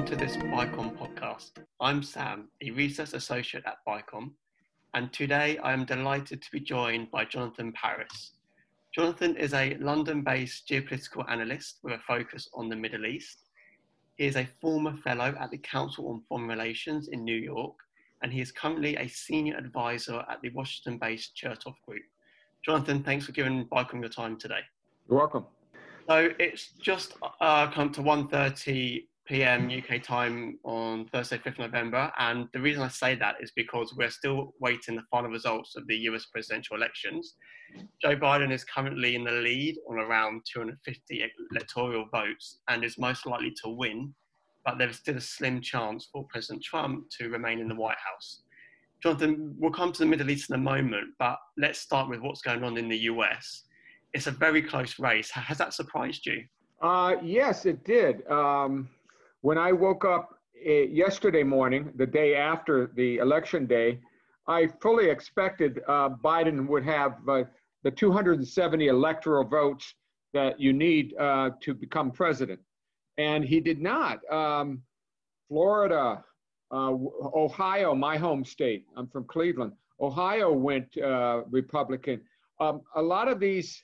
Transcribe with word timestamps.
welcome 0.00 0.18
to 0.18 0.24
this 0.24 0.36
BICOM 0.38 0.96
podcast. 0.96 1.50
I'm 1.78 2.02
Sam, 2.02 2.48
a 2.62 2.70
research 2.70 3.12
associate 3.12 3.64
at 3.66 3.84
BICOM, 3.86 4.30
and 4.94 5.12
today 5.12 5.58
I 5.58 5.74
am 5.74 5.84
delighted 5.84 6.40
to 6.40 6.50
be 6.50 6.60
joined 6.60 7.10
by 7.10 7.26
Jonathan 7.26 7.70
Paris. 7.72 8.32
Jonathan 8.94 9.36
is 9.36 9.52
a 9.52 9.76
London 9.78 10.22
based 10.22 10.66
geopolitical 10.66 11.28
analyst 11.28 11.80
with 11.82 11.92
a 11.92 11.98
focus 11.98 12.48
on 12.54 12.70
the 12.70 12.76
Middle 12.76 13.04
East. 13.04 13.40
He 14.16 14.24
is 14.24 14.36
a 14.36 14.48
former 14.62 14.96
fellow 14.96 15.36
at 15.38 15.50
the 15.50 15.58
Council 15.58 16.08
on 16.08 16.22
Foreign 16.30 16.48
Relations 16.48 17.08
in 17.08 17.22
New 17.22 17.36
York, 17.36 17.76
and 18.22 18.32
he 18.32 18.40
is 18.40 18.52
currently 18.52 18.96
a 18.96 19.06
senior 19.06 19.58
advisor 19.58 20.24
at 20.30 20.40
the 20.40 20.48
Washington 20.54 20.98
based 20.98 21.36
Chertoff 21.36 21.74
Group. 21.86 22.04
Jonathan, 22.64 23.02
thanks 23.02 23.26
for 23.26 23.32
giving 23.32 23.66
BICOM 23.66 24.00
your 24.00 24.08
time 24.08 24.38
today. 24.38 24.60
You're 25.10 25.18
welcome. 25.18 25.44
So 26.08 26.30
it's 26.38 26.70
just 26.80 27.16
uh, 27.42 27.70
come 27.70 27.92
to 27.92 28.00
1.30 28.00 29.04
p.m. 29.30 29.70
UK 29.70 30.02
time 30.02 30.58
on 30.64 31.06
Thursday, 31.06 31.38
5th 31.38 31.60
November. 31.60 32.10
And 32.18 32.48
the 32.52 32.60
reason 32.60 32.82
I 32.82 32.88
say 32.88 33.14
that 33.14 33.36
is 33.40 33.52
because 33.54 33.94
we're 33.96 34.10
still 34.10 34.54
waiting 34.58 34.96
the 34.96 35.04
final 35.08 35.30
results 35.30 35.76
of 35.76 35.86
the 35.86 35.96
US 36.08 36.26
presidential 36.26 36.76
elections. 36.76 37.36
Joe 38.02 38.16
Biden 38.16 38.50
is 38.50 38.64
currently 38.64 39.14
in 39.14 39.22
the 39.22 39.30
lead 39.30 39.76
on 39.88 39.98
around 39.98 40.42
250 40.52 41.24
electoral 41.52 42.06
votes 42.10 42.58
and 42.68 42.82
is 42.82 42.98
most 42.98 43.24
likely 43.24 43.54
to 43.62 43.70
win, 43.70 44.12
but 44.64 44.78
there's 44.78 44.96
still 44.96 45.16
a 45.16 45.20
slim 45.20 45.60
chance 45.60 46.08
for 46.12 46.26
President 46.28 46.64
Trump 46.64 47.04
to 47.20 47.28
remain 47.28 47.60
in 47.60 47.68
the 47.68 47.76
White 47.76 47.98
House. 48.04 48.42
Jonathan, 49.00 49.54
we'll 49.58 49.70
come 49.70 49.92
to 49.92 50.00
the 50.00 50.06
Middle 50.06 50.28
East 50.28 50.50
in 50.50 50.56
a 50.56 50.58
moment, 50.58 51.06
but 51.20 51.38
let's 51.56 51.78
start 51.78 52.10
with 52.10 52.20
what's 52.20 52.42
going 52.42 52.64
on 52.64 52.76
in 52.76 52.88
the 52.88 52.98
US. 52.98 53.62
It's 54.12 54.26
a 54.26 54.32
very 54.32 54.60
close 54.60 54.98
race. 54.98 55.30
Has 55.30 55.58
that 55.58 55.72
surprised 55.72 56.26
you? 56.26 56.42
Uh, 56.82 57.14
yes, 57.22 57.64
it 57.64 57.84
did. 57.84 58.26
Um, 58.28 58.88
when 59.42 59.58
I 59.58 59.72
woke 59.72 60.04
up 60.04 60.34
uh, 60.66 60.70
yesterday 60.70 61.42
morning, 61.42 61.92
the 61.96 62.06
day 62.06 62.36
after 62.36 62.90
the 62.94 63.18
election 63.18 63.66
day, 63.66 64.00
I 64.46 64.66
fully 64.80 65.08
expected 65.08 65.80
uh, 65.88 66.10
Biden 66.10 66.66
would 66.68 66.84
have 66.84 67.16
uh, 67.28 67.44
the 67.82 67.90
270 67.90 68.88
electoral 68.88 69.44
votes 69.44 69.94
that 70.32 70.60
you 70.60 70.72
need 70.72 71.14
uh, 71.18 71.50
to 71.60 71.74
become 71.74 72.10
president. 72.10 72.60
And 73.16 73.44
he 73.44 73.60
did 73.60 73.80
not. 73.80 74.20
Um, 74.30 74.82
Florida, 75.48 76.22
uh, 76.70 76.92
Ohio, 77.34 77.94
my 77.94 78.16
home 78.16 78.44
state, 78.44 78.86
I'm 78.96 79.08
from 79.08 79.24
Cleveland, 79.24 79.72
Ohio 80.00 80.52
went 80.52 80.96
uh, 80.98 81.42
Republican. 81.50 82.20
Um, 82.60 82.82
a 82.94 83.02
lot 83.02 83.28
of 83.28 83.40
these 83.40 83.82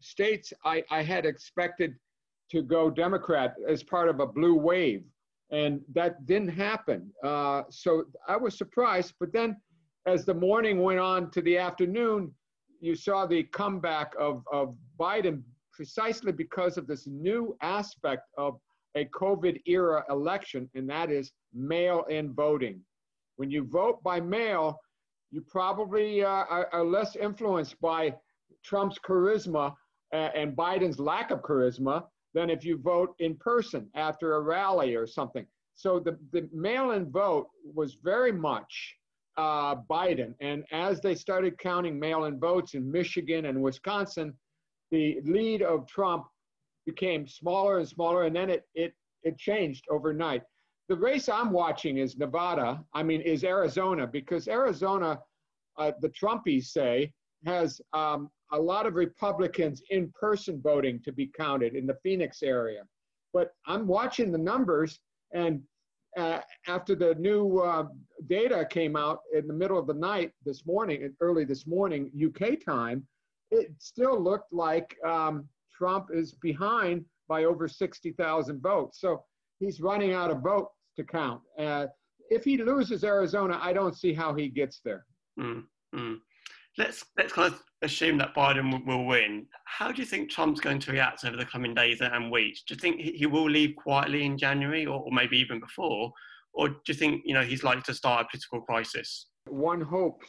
states 0.00 0.52
I, 0.64 0.82
I 0.90 1.02
had 1.02 1.26
expected 1.26 1.94
to 2.50 2.62
go 2.62 2.90
Democrat 2.90 3.54
as 3.68 3.82
part 3.82 4.08
of 4.08 4.20
a 4.20 4.26
blue 4.26 4.54
wave. 4.54 5.04
And 5.50 5.80
that 5.94 6.26
didn't 6.26 6.48
happen. 6.48 7.10
Uh, 7.24 7.62
so 7.70 8.04
I 8.26 8.36
was 8.36 8.56
surprised. 8.56 9.14
But 9.18 9.32
then 9.32 9.56
as 10.06 10.24
the 10.24 10.34
morning 10.34 10.82
went 10.82 11.00
on 11.00 11.30
to 11.32 11.42
the 11.42 11.58
afternoon, 11.58 12.32
you 12.80 12.94
saw 12.94 13.26
the 13.26 13.42
comeback 13.44 14.14
of, 14.18 14.42
of 14.52 14.74
Biden 14.98 15.42
precisely 15.72 16.32
because 16.32 16.76
of 16.76 16.86
this 16.86 17.06
new 17.06 17.56
aspect 17.62 18.22
of 18.36 18.58
a 18.96 19.04
COVID 19.06 19.60
era 19.66 20.04
election, 20.10 20.68
and 20.74 20.88
that 20.90 21.10
is 21.10 21.32
mail 21.54 22.04
in 22.08 22.32
voting. 22.34 22.80
When 23.36 23.50
you 23.50 23.64
vote 23.64 24.02
by 24.02 24.20
mail, 24.20 24.78
you 25.30 25.42
probably 25.42 26.24
uh, 26.24 26.28
are, 26.28 26.68
are, 26.72 26.84
less 26.84 27.14
influenced 27.16 27.80
by 27.80 28.14
Trump's 28.64 28.98
charisma 28.98 29.74
uh, 30.12 30.30
and 30.34 30.56
Biden's 30.56 30.98
lack 30.98 31.30
of 31.30 31.42
charisma 31.42 32.04
than 32.34 32.50
if 32.50 32.64
you 32.64 32.78
vote 32.78 33.14
in 33.18 33.36
person 33.36 33.88
after 33.94 34.34
a 34.34 34.40
rally 34.40 34.94
or 34.94 35.06
something. 35.06 35.46
So 35.74 36.00
the, 36.00 36.18
the 36.32 36.48
mail 36.52 36.90
in 36.92 37.10
vote 37.10 37.48
was 37.74 37.98
very 38.02 38.32
much 38.32 38.96
uh, 39.36 39.76
Biden. 39.88 40.34
And 40.40 40.64
as 40.72 41.00
they 41.00 41.14
started 41.14 41.58
counting 41.58 41.98
mail 41.98 42.24
in 42.24 42.38
votes 42.38 42.74
in 42.74 42.90
Michigan 42.90 43.46
and 43.46 43.62
Wisconsin, 43.62 44.34
the 44.90 45.20
lead 45.24 45.62
of 45.62 45.86
Trump 45.86 46.24
became 46.86 47.28
smaller 47.28 47.78
and 47.78 47.88
smaller, 47.88 48.24
and 48.24 48.34
then 48.34 48.50
it, 48.50 48.64
it, 48.74 48.94
it 49.22 49.38
changed 49.38 49.84
overnight. 49.90 50.42
The 50.88 50.96
race 50.96 51.28
I'm 51.28 51.52
watching 51.52 51.98
is 51.98 52.16
Nevada, 52.16 52.82
I 52.94 53.02
mean, 53.02 53.20
is 53.20 53.44
Arizona, 53.44 54.06
because 54.06 54.48
Arizona, 54.48 55.18
uh, 55.76 55.92
the 56.00 56.08
Trumpies 56.08 56.64
say, 56.64 57.12
has 57.44 57.80
um, 57.92 58.30
a 58.52 58.58
lot 58.58 58.86
of 58.86 58.94
Republicans 58.94 59.82
in 59.90 60.12
person 60.18 60.60
voting 60.62 61.00
to 61.04 61.12
be 61.12 61.26
counted 61.26 61.74
in 61.74 61.86
the 61.86 61.98
Phoenix 62.02 62.42
area. 62.42 62.82
But 63.32 63.52
I'm 63.66 63.86
watching 63.86 64.32
the 64.32 64.38
numbers, 64.38 65.00
and 65.32 65.62
uh, 66.16 66.40
after 66.66 66.94
the 66.94 67.14
new 67.16 67.58
uh, 67.58 67.84
data 68.26 68.66
came 68.68 68.96
out 68.96 69.20
in 69.34 69.46
the 69.46 69.54
middle 69.54 69.78
of 69.78 69.86
the 69.86 69.94
night 69.94 70.32
this 70.44 70.66
morning, 70.66 71.14
early 71.20 71.44
this 71.44 71.66
morning, 71.66 72.10
UK 72.26 72.64
time, 72.64 73.06
it 73.50 73.70
still 73.78 74.20
looked 74.20 74.52
like 74.52 74.96
um, 75.06 75.46
Trump 75.76 76.08
is 76.12 76.32
behind 76.32 77.04
by 77.28 77.44
over 77.44 77.68
60,000 77.68 78.62
votes. 78.62 79.00
So 79.00 79.24
he's 79.60 79.80
running 79.80 80.14
out 80.14 80.30
of 80.30 80.40
votes 80.40 80.72
to 80.96 81.04
count. 81.04 81.42
Uh, 81.58 81.86
if 82.30 82.44
he 82.44 82.56
loses 82.56 83.04
Arizona, 83.04 83.58
I 83.62 83.72
don't 83.72 83.96
see 83.96 84.14
how 84.14 84.34
he 84.34 84.48
gets 84.48 84.80
there. 84.84 85.04
Mm, 85.38 85.64
mm 85.94 86.18
let's 86.78 87.04
let's 87.18 87.32
kind 87.32 87.52
of 87.52 87.62
assume 87.82 88.18
that 88.18 88.34
Biden 88.34 88.84
will 88.86 89.04
win. 89.04 89.46
How 89.64 89.92
do 89.92 90.00
you 90.00 90.06
think 90.06 90.30
Trump's 90.30 90.60
going 90.60 90.80
to 90.80 90.92
react 90.92 91.24
over 91.24 91.36
the 91.36 91.44
coming 91.44 91.74
days 91.74 92.00
and 92.00 92.30
weeks? 92.30 92.62
Do 92.66 92.74
you 92.74 92.80
think 92.80 93.00
he 93.00 93.26
will 93.26 93.48
leave 93.48 93.76
quietly 93.76 94.24
in 94.24 94.36
January, 94.36 94.86
or, 94.86 95.00
or 95.00 95.12
maybe 95.12 95.38
even 95.38 95.60
before, 95.60 96.12
or 96.52 96.68
do 96.68 96.76
you 96.88 96.94
think 96.94 97.22
you 97.24 97.34
know 97.34 97.42
he's 97.42 97.62
likely 97.62 97.82
to 97.82 97.94
start 97.94 98.26
a 98.26 98.28
political 98.30 98.60
crisis? 98.62 99.26
One 99.48 99.80
hopes 99.80 100.28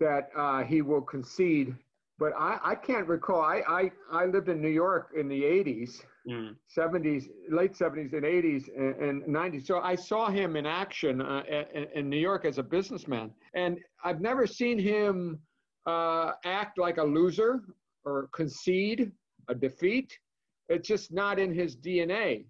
that 0.00 0.30
uh, 0.36 0.64
he 0.64 0.82
will 0.82 1.02
concede, 1.02 1.74
but 2.18 2.32
I, 2.36 2.58
I 2.64 2.74
can't 2.74 3.06
recall. 3.06 3.40
I, 3.40 3.62
I 3.68 3.90
I 4.10 4.24
lived 4.26 4.48
in 4.48 4.60
New 4.60 4.68
York 4.68 5.10
in 5.16 5.28
the 5.28 5.42
'80s. 5.42 6.00
Mm. 6.26 6.56
70s, 6.74 7.26
late 7.50 7.74
70s 7.74 8.14
and 8.14 8.22
80s 8.22 8.68
and, 8.78 9.22
90s. 9.24 9.66
So 9.66 9.80
I 9.80 9.94
saw 9.94 10.30
him 10.30 10.56
in 10.56 10.64
action 10.64 11.20
uh, 11.20 11.42
in, 11.74 11.86
in 11.94 12.08
New 12.08 12.16
York 12.16 12.46
as 12.46 12.56
a 12.56 12.62
businessman. 12.62 13.30
And 13.54 13.76
I've 14.04 14.22
never 14.22 14.46
seen 14.46 14.78
him 14.78 15.38
uh, 15.86 16.32
act 16.44 16.78
like 16.78 16.98
a 16.98 17.04
loser 17.04 17.62
or 18.04 18.28
concede 18.32 19.12
a 19.48 19.54
defeat. 19.54 20.18
It's 20.68 20.88
just 20.88 21.12
not 21.12 21.38
in 21.38 21.52
his 21.52 21.76
DNA. 21.76 22.46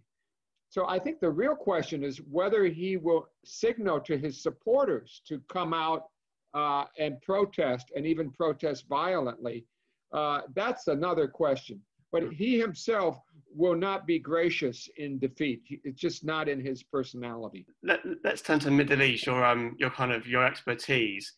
So 0.68 0.88
I 0.88 0.98
think 0.98 1.20
the 1.20 1.30
real 1.30 1.54
question 1.54 2.02
is 2.02 2.18
whether 2.18 2.64
he 2.64 2.96
will 2.96 3.28
signal 3.44 4.00
to 4.00 4.16
his 4.16 4.42
supporters 4.42 5.22
to 5.28 5.40
come 5.48 5.72
out 5.72 6.06
uh, 6.52 6.84
and 6.98 7.20
protest 7.22 7.92
and 7.94 8.06
even 8.06 8.30
protest 8.30 8.86
violently. 8.88 9.66
Uh, 10.12 10.42
that's 10.54 10.88
another 10.88 11.26
question. 11.26 11.80
But 12.12 12.32
he 12.32 12.58
himself 12.58 13.20
will 13.54 13.74
not 13.74 14.06
be 14.06 14.20
gracious 14.20 14.88
in 14.96 15.18
defeat. 15.18 15.62
It's 15.68 16.00
just 16.00 16.24
not 16.24 16.48
in 16.48 16.60
his 16.60 16.82
personality. 16.82 17.66
Let, 17.82 18.00
us 18.24 18.40
turn 18.40 18.60
to 18.60 18.70
Middle 18.70 19.02
East, 19.02 19.26
your 19.26 19.44
um, 19.44 19.74
your 19.78 19.90
kind 19.90 20.12
of 20.12 20.26
your 20.26 20.44
expertise. 20.44 21.32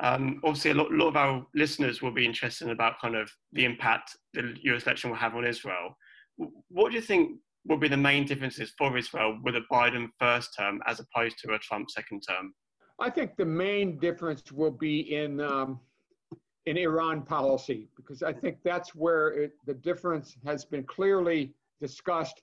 Um, 0.00 0.40
obviously, 0.42 0.70
a 0.70 0.74
lot, 0.74 0.90
lot, 0.90 1.08
of 1.08 1.16
our 1.16 1.46
listeners 1.54 2.00
will 2.00 2.12
be 2.12 2.24
interested 2.24 2.70
about 2.70 3.00
kind 3.00 3.14
of 3.14 3.30
the 3.52 3.64
impact 3.64 4.16
the 4.32 4.56
US 4.62 4.84
election 4.84 5.10
will 5.10 5.18
have 5.18 5.34
on 5.34 5.44
Israel. 5.44 5.96
What 6.68 6.90
do 6.90 6.96
you 6.96 7.02
think 7.02 7.38
will 7.66 7.76
be 7.76 7.88
the 7.88 7.96
main 7.96 8.24
differences 8.24 8.72
for 8.78 8.96
Israel 8.96 9.38
with 9.44 9.56
a 9.56 9.62
Biden 9.70 10.08
first 10.18 10.54
term 10.58 10.80
as 10.86 11.00
opposed 11.00 11.38
to 11.40 11.54
a 11.54 11.58
Trump 11.58 11.90
second 11.90 12.22
term? 12.28 12.54
I 12.98 13.10
think 13.10 13.36
the 13.36 13.44
main 13.44 13.98
difference 13.98 14.50
will 14.50 14.70
be 14.70 15.14
in 15.14 15.40
um, 15.40 15.80
in 16.66 16.76
Iran 16.78 17.22
policy 17.22 17.88
because 17.96 18.22
I 18.22 18.32
think 18.32 18.58
that's 18.64 18.94
where 18.94 19.28
it, 19.28 19.52
the 19.66 19.74
difference 19.74 20.36
has 20.46 20.64
been 20.64 20.84
clearly 20.84 21.54
discussed 21.80 22.40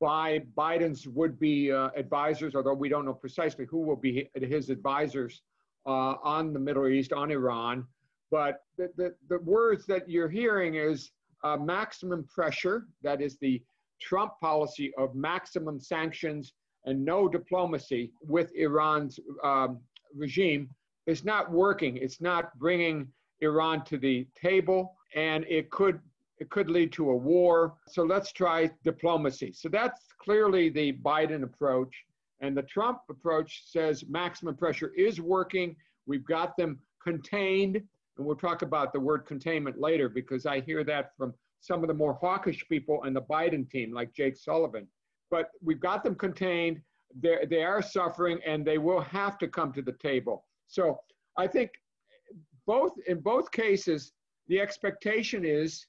by 0.00 0.40
Biden's 0.56 1.08
would-be 1.08 1.72
uh, 1.72 1.88
advisors, 1.96 2.54
although 2.54 2.74
we 2.74 2.88
don't 2.88 3.04
know 3.04 3.14
precisely 3.14 3.64
who 3.64 3.80
will 3.80 3.96
be 3.96 4.30
his 4.34 4.70
advisors 4.70 5.42
uh, 5.86 6.16
on 6.22 6.52
the 6.52 6.58
Middle 6.58 6.88
East, 6.88 7.12
on 7.12 7.30
Iran. 7.30 7.86
But 8.30 8.62
the, 8.76 8.90
the, 8.96 9.14
the 9.28 9.38
words 9.38 9.86
that 9.86 10.08
you're 10.10 10.28
hearing 10.28 10.74
is 10.74 11.10
uh, 11.44 11.56
maximum 11.56 12.24
pressure, 12.24 12.86
that 13.02 13.20
is 13.20 13.38
the 13.38 13.62
Trump 14.00 14.32
policy 14.40 14.92
of 14.98 15.14
maximum 15.14 15.80
sanctions 15.80 16.52
and 16.84 17.04
no 17.04 17.28
diplomacy 17.28 18.12
with 18.22 18.52
Iran's 18.54 19.18
um, 19.42 19.80
regime 20.14 20.68
is 21.06 21.24
not 21.24 21.50
working. 21.50 21.96
It's 21.96 22.20
not 22.20 22.56
bringing 22.58 23.08
Iran 23.40 23.84
to 23.84 23.98
the 23.98 24.26
table, 24.40 24.96
and 25.14 25.44
it 25.48 25.70
could 25.70 26.00
it 26.38 26.50
could 26.50 26.68
lead 26.68 26.92
to 26.92 27.10
a 27.10 27.16
war. 27.16 27.74
So 27.88 28.02
let's 28.02 28.30
try 28.30 28.70
diplomacy. 28.84 29.52
So 29.52 29.70
that's 29.70 30.02
clearly 30.22 30.68
the 30.68 30.92
Biden 30.92 31.42
approach. 31.44 31.94
And 32.40 32.56
the 32.56 32.62
Trump 32.62 32.98
approach 33.10 33.62
says 33.66 34.04
maximum 34.08 34.56
pressure 34.56 34.92
is 34.96 35.20
working. 35.20 35.76
We've 36.06 36.26
got 36.26 36.56
them 36.56 36.78
contained. 37.02 37.76
And 37.76 38.26
we'll 38.26 38.36
talk 38.36 38.62
about 38.62 38.92
the 38.92 39.00
word 39.00 39.26
containment 39.26 39.80
later 39.80 40.08
because 40.08 40.46
I 40.46 40.60
hear 40.60 40.84
that 40.84 41.10
from 41.16 41.34
some 41.60 41.82
of 41.82 41.88
the 41.88 41.94
more 41.94 42.14
hawkish 42.14 42.66
people 42.68 43.02
in 43.04 43.12
the 43.12 43.22
Biden 43.22 43.68
team, 43.70 43.92
like 43.92 44.12
Jake 44.14 44.36
Sullivan. 44.36 44.86
But 45.30 45.50
we've 45.62 45.80
got 45.80 46.04
them 46.04 46.14
contained. 46.14 46.80
they 47.20 47.62
are 47.62 47.82
suffering 47.82 48.38
and 48.46 48.64
they 48.64 48.78
will 48.78 49.00
have 49.00 49.38
to 49.38 49.48
come 49.48 49.72
to 49.72 49.82
the 49.82 49.92
table. 49.92 50.44
So 50.68 51.00
I 51.36 51.46
think 51.46 51.70
both 52.66 52.92
in 53.06 53.20
both 53.20 53.50
cases, 53.50 54.12
the 54.48 54.60
expectation 54.60 55.44
is, 55.44 55.86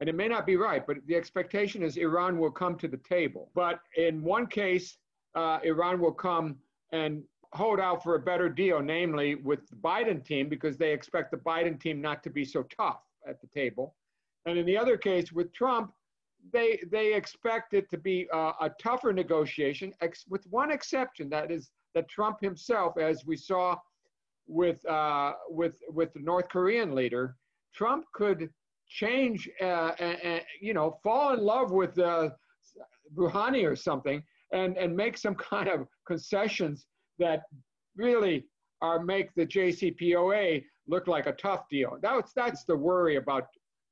and 0.00 0.08
it 0.08 0.14
may 0.14 0.28
not 0.28 0.46
be 0.46 0.56
right, 0.56 0.86
but 0.86 0.98
the 1.06 1.16
expectation 1.16 1.82
is 1.82 1.96
Iran 1.96 2.38
will 2.38 2.50
come 2.50 2.76
to 2.78 2.88
the 2.88 2.98
table. 2.98 3.50
But 3.54 3.80
in 3.96 4.22
one 4.22 4.46
case, 4.46 4.98
uh, 5.40 5.56
Iran 5.72 5.96
will 6.02 6.18
come 6.28 6.46
and 7.00 7.12
hold 7.60 7.80
out 7.88 7.98
for 8.04 8.12
a 8.20 8.22
better 8.30 8.48
deal, 8.62 8.78
namely 8.96 9.28
with 9.50 9.62
the 9.72 9.78
Biden 9.90 10.18
team, 10.30 10.44
because 10.54 10.76
they 10.82 10.92
expect 10.98 11.26
the 11.30 11.42
Biden 11.52 11.76
team 11.84 11.96
not 12.08 12.18
to 12.26 12.30
be 12.38 12.44
so 12.54 12.60
tough 12.80 13.02
at 13.30 13.36
the 13.42 13.50
table. 13.60 13.86
And 14.46 14.54
in 14.60 14.66
the 14.70 14.78
other 14.82 14.96
case, 15.10 15.26
with 15.38 15.48
Trump, 15.60 15.86
they 16.54 16.70
they 16.96 17.08
expect 17.20 17.68
it 17.78 17.86
to 17.92 17.98
be 18.10 18.16
uh, 18.38 18.66
a 18.66 18.68
tougher 18.86 19.12
negotiation, 19.22 19.88
ex- 20.06 20.28
with 20.32 20.44
one 20.60 20.70
exception. 20.76 21.24
That 21.36 21.48
is 21.56 21.62
that 21.94 22.04
Trump 22.16 22.36
himself, 22.48 22.90
as 23.10 23.16
we 23.30 23.36
saw 23.50 23.66
with 24.46 24.80
uh, 24.98 25.32
with 25.60 25.76
with 25.98 26.10
the 26.16 26.24
North 26.30 26.48
Korean 26.54 26.90
leader, 27.00 27.24
Trump 27.78 28.02
could 28.20 28.40
change, 29.02 29.40
uh, 29.60 29.92
and, 29.98 30.40
you 30.66 30.74
know, 30.78 30.88
fall 31.04 31.26
in 31.34 31.40
love 31.54 31.68
with 31.80 31.94
uh, 31.98 32.30
Rouhani 33.18 33.62
or 33.70 33.76
something, 33.76 34.18
and 34.52 34.76
and 34.76 34.96
make 34.96 35.16
some 35.16 35.34
kind 35.52 35.68
of 35.68 35.86
concessions 36.06 36.86
that 37.18 37.42
really 37.96 38.44
are 38.80 39.02
make 39.02 39.34
the 39.34 39.44
JCPOA 39.46 40.62
look 40.86 41.06
like 41.06 41.26
a 41.26 41.32
tough 41.32 41.68
deal. 41.70 41.98
That's 42.00 42.32
that's 42.32 42.64
the 42.64 42.76
worry 42.76 43.16
about 43.16 43.46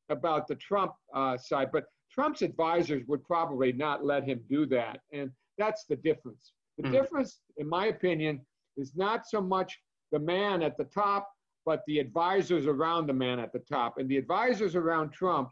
about 0.08 0.46
the 0.46 0.54
Trump 0.54 0.92
uh, 1.14 1.36
side, 1.36 1.70
but 1.72 1.84
Trump's 2.12 2.42
advisors 2.42 3.02
would 3.08 3.24
probably 3.24 3.72
not 3.72 4.04
let 4.04 4.24
him 4.24 4.40
do 4.48 4.66
that, 4.66 5.00
and 5.12 5.30
that's 5.58 5.84
the 5.88 5.96
difference. 5.96 6.52
The 6.78 6.84
mm. 6.84 6.92
difference, 6.92 7.40
in 7.56 7.68
my 7.68 7.86
opinion, 7.86 8.40
is 8.76 8.92
not 8.94 9.26
so 9.26 9.40
much 9.40 9.78
the 10.12 10.18
man 10.18 10.62
at 10.62 10.76
the 10.76 10.84
top, 10.84 11.28
but 11.64 11.82
the 11.86 11.98
advisors 11.98 12.66
around 12.66 13.06
the 13.06 13.12
man 13.12 13.40
at 13.40 13.52
the 13.52 13.58
top. 13.58 13.98
And 13.98 14.08
the 14.08 14.16
advisors 14.16 14.76
around 14.76 15.10
Trump 15.10 15.50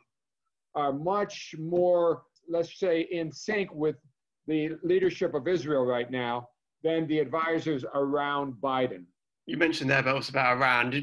are 0.74 0.92
much 0.92 1.54
more, 1.58 2.22
let's 2.48 2.78
say, 2.78 3.08
in 3.10 3.32
sync 3.32 3.74
with 3.74 3.96
the 4.46 4.76
leadership 4.82 5.34
of 5.34 5.48
Israel 5.48 5.84
right 5.84 6.10
now 6.10 6.48
than 6.82 7.06
the 7.06 7.18
advisors 7.18 7.84
around 7.94 8.54
Biden. 8.62 9.04
You 9.46 9.56
mentioned 9.56 9.90
there 9.90 10.00
about 10.00 10.28
about 10.28 10.56
Iran. 10.56 10.90
Do, 10.90 11.00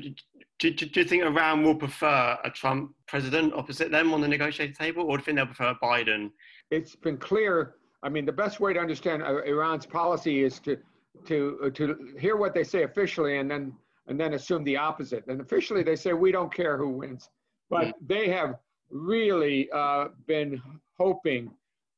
do, 0.60 0.72
do, 0.72 1.00
you 1.00 1.06
think 1.06 1.24
Iran 1.24 1.64
will 1.64 1.76
prefer 1.76 2.38
a 2.44 2.50
Trump 2.50 2.94
president 3.08 3.54
opposite 3.54 3.92
them 3.92 4.14
on 4.14 4.22
the 4.22 4.28
negotiating 4.28 4.76
table, 4.76 5.04
or 5.04 5.18
do 5.18 5.22
you 5.22 5.26
think 5.26 5.38
they'll 5.38 5.46
prefer 5.48 5.76
Biden? 5.82 6.32
It's 6.70 6.96
been 6.96 7.18
clear. 7.18 7.76
I 8.04 8.10
mean, 8.10 8.26
the 8.26 8.32
best 8.32 8.60
way 8.60 8.74
to 8.74 8.80
understand 8.80 9.22
Iran's 9.24 9.86
policy 9.86 10.44
is 10.44 10.60
to 10.60 10.78
to 11.26 11.60
uh, 11.66 11.70
to 11.72 12.16
hear 12.20 12.36
what 12.36 12.54
they 12.54 12.64
say 12.64 12.84
officially 12.84 13.38
and 13.38 13.50
then 13.50 13.74
and 14.08 14.20
then 14.20 14.34
assume 14.34 14.64
the 14.64 14.78
opposite. 14.78 15.26
And 15.28 15.42
officially, 15.42 15.84
they 15.84 15.96
say 15.96 16.14
we 16.14 16.32
don't 16.32 16.54
care 16.54 16.78
who 16.78 16.90
wins, 16.90 17.30
but 17.70 17.88
yeah. 17.88 17.92
they 18.06 18.30
have 18.30 18.56
really 18.90 19.70
uh, 19.72 20.10
been 20.28 20.62
hoping 20.98 21.52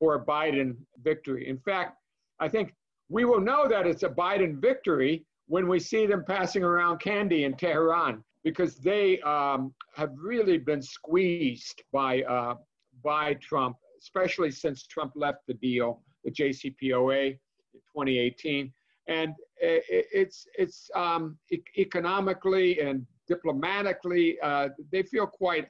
for 0.03 0.15
a 0.15 0.25
Biden 0.25 0.75
victory. 1.01 1.47
In 1.47 1.57
fact, 1.57 1.97
I 2.41 2.49
think 2.49 2.73
we 3.07 3.23
will 3.23 3.39
know 3.39 3.69
that 3.69 3.87
it's 3.87 4.03
a 4.03 4.09
Biden 4.09 4.59
victory 4.59 5.25
when 5.47 5.69
we 5.69 5.79
see 5.79 6.05
them 6.05 6.25
passing 6.27 6.61
around 6.61 6.99
candy 6.99 7.45
in 7.45 7.55
Tehran 7.55 8.21
because 8.43 8.75
they 8.75 9.21
um, 9.21 9.73
have 9.95 10.11
really 10.17 10.57
been 10.57 10.81
squeezed 10.81 11.83
by 11.93 12.21
uh, 12.23 12.55
by 13.01 13.35
Trump, 13.35 13.77
especially 14.01 14.51
since 14.51 14.85
Trump 14.87 15.13
left 15.15 15.39
the 15.47 15.53
deal, 15.53 16.01
the 16.25 16.31
JCPOA 16.31 17.27
in 17.27 17.79
2018 17.95 18.73
and 19.07 19.33
it's 19.57 20.45
it's 20.57 20.89
um, 20.95 21.37
economically 21.77 22.81
and 22.81 23.05
diplomatically 23.29 24.37
uh, 24.41 24.67
they 24.91 25.03
feel 25.03 25.27
quite 25.27 25.67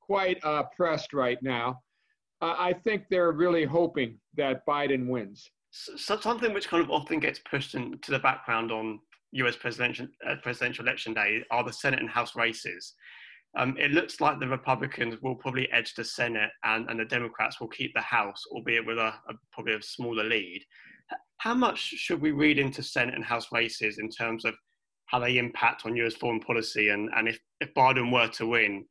quite 0.00 0.38
uh, 0.42 0.64
pressed 0.76 1.12
right 1.12 1.40
now. 1.42 1.80
I 2.40 2.72
think 2.84 3.04
they're 3.10 3.32
really 3.32 3.64
hoping 3.64 4.18
that 4.36 4.64
Biden 4.66 5.08
wins. 5.08 5.50
So 5.70 6.18
something 6.18 6.54
which 6.54 6.68
kind 6.68 6.82
of 6.82 6.90
often 6.90 7.20
gets 7.20 7.40
pushed 7.40 7.74
into 7.74 8.10
the 8.10 8.18
background 8.18 8.70
on 8.72 9.00
U.S. 9.32 9.56
presidential 9.56 10.06
uh, 10.26 10.36
presidential 10.42 10.84
election 10.84 11.14
day 11.14 11.42
are 11.50 11.64
the 11.64 11.72
Senate 11.72 12.00
and 12.00 12.08
House 12.08 12.36
races. 12.36 12.94
Um, 13.56 13.76
it 13.78 13.90
looks 13.90 14.20
like 14.20 14.38
the 14.38 14.48
Republicans 14.48 15.16
will 15.22 15.34
probably 15.34 15.70
edge 15.72 15.94
the 15.94 16.04
Senate 16.04 16.50
and, 16.64 16.88
and 16.88 17.00
the 17.00 17.04
Democrats 17.04 17.60
will 17.60 17.68
keep 17.68 17.92
the 17.94 18.00
House, 18.00 18.42
albeit 18.50 18.86
with 18.86 18.98
a, 18.98 19.14
a 19.28 19.34
probably 19.52 19.74
a 19.74 19.82
smaller 19.82 20.24
lead 20.24 20.62
how 21.38 21.54
much 21.54 21.78
should 21.78 22.20
we 22.20 22.32
read 22.32 22.58
into 22.58 22.82
Senate 22.82 23.14
and 23.14 23.24
House 23.24 23.46
races 23.52 23.98
in 23.98 24.10
terms 24.10 24.44
of 24.44 24.54
how 25.06 25.18
they 25.18 25.38
impact 25.38 25.86
on 25.86 25.96
US 25.96 26.14
foreign 26.14 26.40
policy? 26.40 26.90
And, 26.90 27.08
and 27.16 27.28
if, 27.28 27.38
if 27.60 27.72
Biden 27.74 28.12
were 28.12 28.28
to 28.28 28.46
win, 28.46 28.84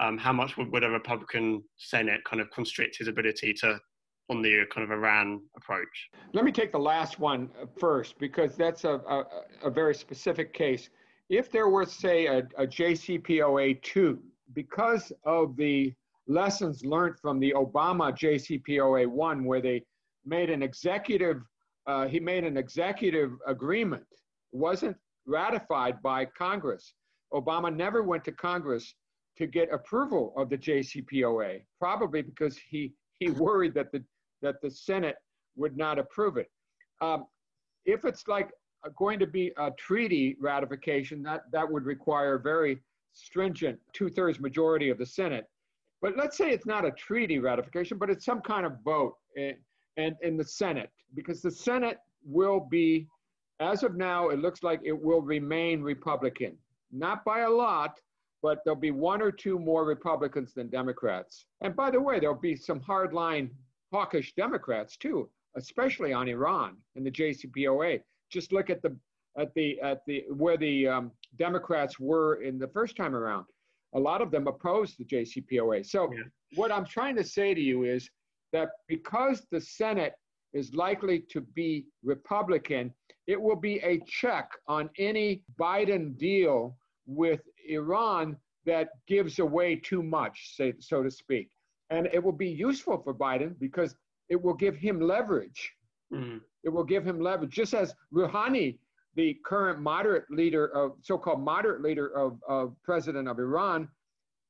um, 0.00 0.18
how 0.18 0.32
much 0.32 0.56
would, 0.56 0.70
would 0.72 0.84
a 0.84 0.90
Republican 0.90 1.62
Senate 1.76 2.20
kind 2.24 2.40
of 2.40 2.50
constrict 2.50 2.98
his 2.98 3.08
ability 3.08 3.52
to 3.54 3.78
on 4.30 4.42
the 4.42 4.64
kind 4.70 4.84
of 4.84 4.90
Iran 4.90 5.40
approach? 5.56 6.10
Let 6.34 6.44
me 6.44 6.52
take 6.52 6.70
the 6.70 6.78
last 6.78 7.18
one 7.18 7.48
uh, 7.60 8.02
because 8.18 8.56
that's 8.56 8.84
a, 8.84 9.00
a, 9.08 9.24
a 9.64 9.70
very 9.70 9.94
specific 9.94 10.52
case. 10.52 10.90
If 11.30 11.50
there 11.50 11.68
were, 11.68 11.86
say, 11.86 12.26
a, 12.26 12.38
a 12.58 12.66
JCPOA 12.66 13.82
2, 13.82 14.18
because 14.54 15.12
of 15.24 15.56
the 15.56 15.94
lessons 16.26 16.84
learned 16.84 17.18
from 17.18 17.40
the 17.40 17.54
Obama 17.56 18.12
JCPOA 18.12 19.06
1, 19.06 19.44
where 19.44 19.62
they 19.62 19.82
made 20.26 20.50
an 20.50 20.62
executive 20.62 21.42
uh, 21.88 22.06
he 22.06 22.20
made 22.20 22.44
an 22.44 22.58
executive 22.58 23.32
agreement. 23.46 24.04
Wasn't 24.52 24.96
ratified 25.26 26.00
by 26.02 26.26
Congress. 26.26 26.92
Obama 27.32 27.74
never 27.74 28.02
went 28.02 28.24
to 28.24 28.32
Congress 28.32 28.94
to 29.38 29.46
get 29.46 29.72
approval 29.72 30.32
of 30.36 30.50
the 30.50 30.58
JCPOA, 30.58 31.62
probably 31.78 32.22
because 32.22 32.58
he, 32.58 32.92
he 33.20 33.30
worried 33.30 33.74
that 33.74 33.92
the, 33.92 34.02
that 34.42 34.60
the 34.60 34.70
Senate 34.70 35.16
would 35.56 35.76
not 35.76 35.98
approve 35.98 36.36
it. 36.36 36.50
Um, 37.00 37.26
if 37.86 38.04
it's 38.04 38.26
like 38.28 38.50
going 38.96 39.18
to 39.18 39.26
be 39.26 39.52
a 39.56 39.70
treaty 39.72 40.36
ratification, 40.40 41.22
that, 41.22 41.42
that 41.52 41.70
would 41.70 41.84
require 41.84 42.34
a 42.34 42.40
very 42.40 42.80
stringent 43.12 43.78
two 43.92 44.08
thirds 44.08 44.40
majority 44.40 44.90
of 44.90 44.98
the 44.98 45.06
Senate. 45.06 45.46
But 46.00 46.16
let's 46.16 46.36
say 46.36 46.50
it's 46.50 46.66
not 46.66 46.84
a 46.84 46.92
treaty 46.92 47.38
ratification, 47.38 47.98
but 47.98 48.10
it's 48.10 48.24
some 48.24 48.40
kind 48.40 48.64
of 48.64 48.72
vote. 48.84 49.14
Eh, 49.36 49.52
and 49.96 50.14
in 50.22 50.36
the 50.36 50.44
Senate, 50.44 50.90
because 51.14 51.42
the 51.42 51.50
Senate 51.50 51.98
will 52.24 52.60
be, 52.60 53.08
as 53.58 53.82
of 53.82 53.96
now, 53.96 54.28
it 54.28 54.38
looks 54.38 54.62
like 54.62 54.80
it 54.84 54.92
will 54.92 55.22
remain 55.22 55.82
Republican. 55.82 56.56
Not 56.92 57.24
by 57.24 57.40
a 57.40 57.50
lot, 57.50 57.98
but 58.42 58.58
there'll 58.64 58.78
be 58.78 58.90
one 58.90 59.20
or 59.20 59.32
two 59.32 59.58
more 59.58 59.84
Republicans 59.84 60.52
than 60.54 60.68
Democrats. 60.68 61.46
And 61.60 61.74
by 61.74 61.90
the 61.90 62.00
way, 62.00 62.20
there'll 62.20 62.36
be 62.36 62.56
some 62.56 62.80
hardline 62.80 63.50
hawkish 63.92 64.34
Democrats 64.34 64.96
too, 64.96 65.28
especially 65.56 66.12
on 66.12 66.28
Iran 66.28 66.76
and 66.96 67.04
the 67.04 67.10
JCPOA. 67.10 68.00
Just 68.30 68.52
look 68.52 68.70
at 68.70 68.82
the 68.82 68.96
at 69.38 69.54
the 69.54 69.80
at 69.80 70.04
the 70.06 70.24
where 70.30 70.56
the 70.56 70.88
um, 70.88 71.12
Democrats 71.36 71.98
were 71.98 72.42
in 72.42 72.58
the 72.58 72.68
first 72.68 72.96
time 72.96 73.14
around. 73.14 73.46
A 73.94 73.98
lot 73.98 74.20
of 74.20 74.30
them 74.30 74.46
opposed 74.46 74.98
the 74.98 75.04
JCPOA. 75.04 75.86
So 75.86 76.12
yeah. 76.12 76.24
what 76.54 76.70
I'm 76.70 76.84
trying 76.84 77.16
to 77.16 77.24
say 77.24 77.54
to 77.54 77.60
you 77.60 77.84
is 77.84 78.10
that 78.52 78.68
because 78.86 79.46
the 79.50 79.60
Senate 79.60 80.14
is 80.52 80.74
likely 80.74 81.20
to 81.30 81.40
be 81.40 81.86
Republican, 82.02 82.92
it 83.26 83.40
will 83.40 83.56
be 83.56 83.78
a 83.78 84.00
check 84.06 84.50
on 84.66 84.90
any 84.98 85.42
Biden 85.58 86.16
deal 86.18 86.76
with 87.06 87.40
Iran 87.68 88.36
that 88.66 88.90
gives 89.06 89.38
away 89.38 89.76
too 89.76 90.02
much, 90.02 90.56
say, 90.56 90.74
so 90.78 91.02
to 91.02 91.10
speak. 91.10 91.50
And 91.90 92.08
it 92.12 92.22
will 92.22 92.32
be 92.32 92.48
useful 92.48 92.98
for 92.98 93.14
Biden 93.14 93.58
because 93.58 93.94
it 94.28 94.40
will 94.42 94.54
give 94.54 94.76
him 94.76 95.00
leverage. 95.00 95.72
Mm. 96.12 96.40
It 96.64 96.68
will 96.68 96.84
give 96.84 97.06
him 97.06 97.20
leverage, 97.20 97.52
just 97.52 97.74
as 97.74 97.94
Rouhani, 98.12 98.78
the 99.14 99.36
current 99.44 99.80
moderate 99.80 100.30
leader 100.30 100.66
of 100.76 100.92
so-called 101.02 101.40
moderate 101.40 101.82
leader 101.82 102.08
of, 102.16 102.38
of 102.48 102.74
president 102.84 103.26
of 103.26 103.38
Iran, 103.38 103.88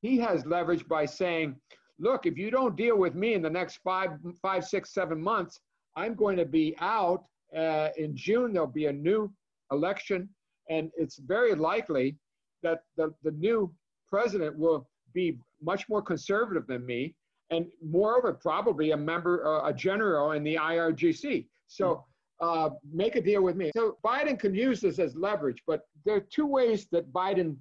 he 0.01 0.17
has 0.19 0.45
leverage 0.45 0.87
by 0.87 1.05
saying, 1.05 1.55
look, 1.97 2.25
if 2.25 2.37
you 2.37 2.51
don't 2.51 2.75
deal 2.75 2.97
with 2.97 3.15
me 3.15 3.33
in 3.33 3.41
the 3.41 3.49
next 3.49 3.79
five, 3.83 4.11
five, 4.41 4.65
six, 4.65 4.93
seven 4.93 5.21
months, 5.21 5.59
I'm 5.95 6.13
going 6.13 6.37
to 6.37 6.45
be 6.45 6.75
out. 6.79 7.25
Uh, 7.55 7.89
in 7.97 8.15
June, 8.15 8.53
there'll 8.53 8.67
be 8.67 8.85
a 8.85 8.93
new 8.93 9.31
election, 9.71 10.29
and 10.69 10.91
it's 10.95 11.17
very 11.17 11.55
likely 11.55 12.15
that 12.63 12.83
the, 12.97 13.13
the 13.23 13.31
new 13.31 13.71
president 14.07 14.57
will 14.57 14.87
be 15.13 15.37
much 15.61 15.87
more 15.89 16.01
conservative 16.01 16.67
than 16.67 16.85
me, 16.85 17.15
and 17.49 17.65
moreover, 17.83 18.33
probably 18.33 18.91
a 18.91 18.97
member, 18.97 19.45
uh, 19.45 19.69
a 19.69 19.73
general 19.73 20.33
in 20.33 20.43
the 20.43 20.55
IRGC. 20.55 21.47
So 21.67 22.05
uh, 22.41 22.69
make 22.91 23.15
a 23.15 23.21
deal 23.21 23.41
with 23.41 23.55
me. 23.55 23.71
So 23.75 23.97
Biden 24.03 24.39
can 24.39 24.53
use 24.53 24.81
this 24.81 24.99
as 24.99 25.15
leverage, 25.15 25.61
but 25.65 25.81
there 26.05 26.15
are 26.15 26.21
two 26.21 26.45
ways 26.45 26.87
that 26.91 27.11
Biden 27.11 27.55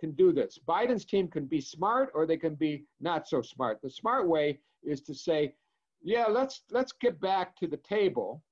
can 0.00 0.12
do 0.12 0.32
this. 0.32 0.58
Biden's 0.66 1.04
team 1.04 1.28
can 1.28 1.46
be 1.46 1.60
smart 1.60 2.10
or 2.14 2.26
they 2.26 2.36
can 2.36 2.54
be 2.54 2.84
not 3.00 3.28
so 3.28 3.42
smart. 3.42 3.80
The 3.82 3.90
smart 3.90 4.28
way 4.28 4.58
is 4.82 5.02
to 5.02 5.14
say, 5.14 5.54
yeah, 6.02 6.26
let's 6.26 6.62
let's 6.72 6.92
get 6.92 7.20
back 7.20 7.54
to 7.56 7.68
the 7.68 7.76
table 7.76 8.42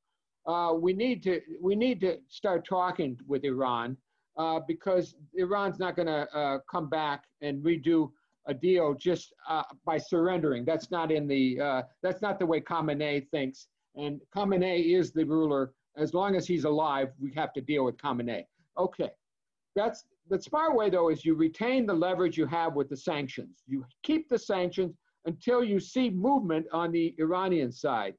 uh, 0.46 0.72
we 0.74 0.92
need 0.92 1.22
to 1.22 1.40
we 1.60 1.76
need 1.76 2.00
to 2.00 2.18
start 2.28 2.66
talking 2.66 3.18
with 3.26 3.44
Iran 3.44 3.96
uh, 4.36 4.60
because 4.66 5.14
Iran's 5.34 5.78
not 5.78 5.96
going 5.96 6.06
to 6.06 6.36
uh, 6.36 6.58
come 6.70 6.88
back 6.88 7.24
and 7.42 7.62
redo 7.62 8.10
a 8.46 8.54
deal 8.54 8.94
just 8.94 9.32
uh, 9.48 9.62
by 9.84 9.98
surrendering. 9.98 10.64
That's 10.64 10.90
not 10.90 11.12
in 11.12 11.26
the 11.26 11.60
uh, 11.60 11.82
that's 12.02 12.22
not 12.22 12.38
the 12.38 12.46
way 12.46 12.60
Khamenei 12.60 13.28
thinks. 13.30 13.68
And 13.96 14.20
Khamenei 14.34 14.96
is 14.98 15.12
the 15.12 15.24
ruler. 15.24 15.72
As 15.96 16.14
long 16.14 16.36
as 16.36 16.46
he's 16.46 16.64
alive, 16.64 17.08
we 17.20 17.32
have 17.34 17.52
to 17.54 17.60
deal 17.60 17.84
with 17.84 17.96
Khamenei. 17.98 18.44
Okay, 18.78 19.10
that's 19.74 20.04
the 20.28 20.40
smart 20.40 20.76
way 20.76 20.88
though 20.88 21.10
is 21.10 21.24
you 21.24 21.34
retain 21.34 21.86
the 21.86 21.94
leverage 21.94 22.38
you 22.38 22.46
have 22.46 22.74
with 22.74 22.88
the 22.88 22.96
sanctions. 22.96 23.62
You 23.66 23.84
keep 24.02 24.28
the 24.28 24.38
sanctions 24.38 24.94
until 25.26 25.62
you 25.62 25.80
see 25.80 26.08
movement 26.10 26.66
on 26.72 26.92
the 26.92 27.14
Iranian 27.18 27.72
side. 27.72 28.14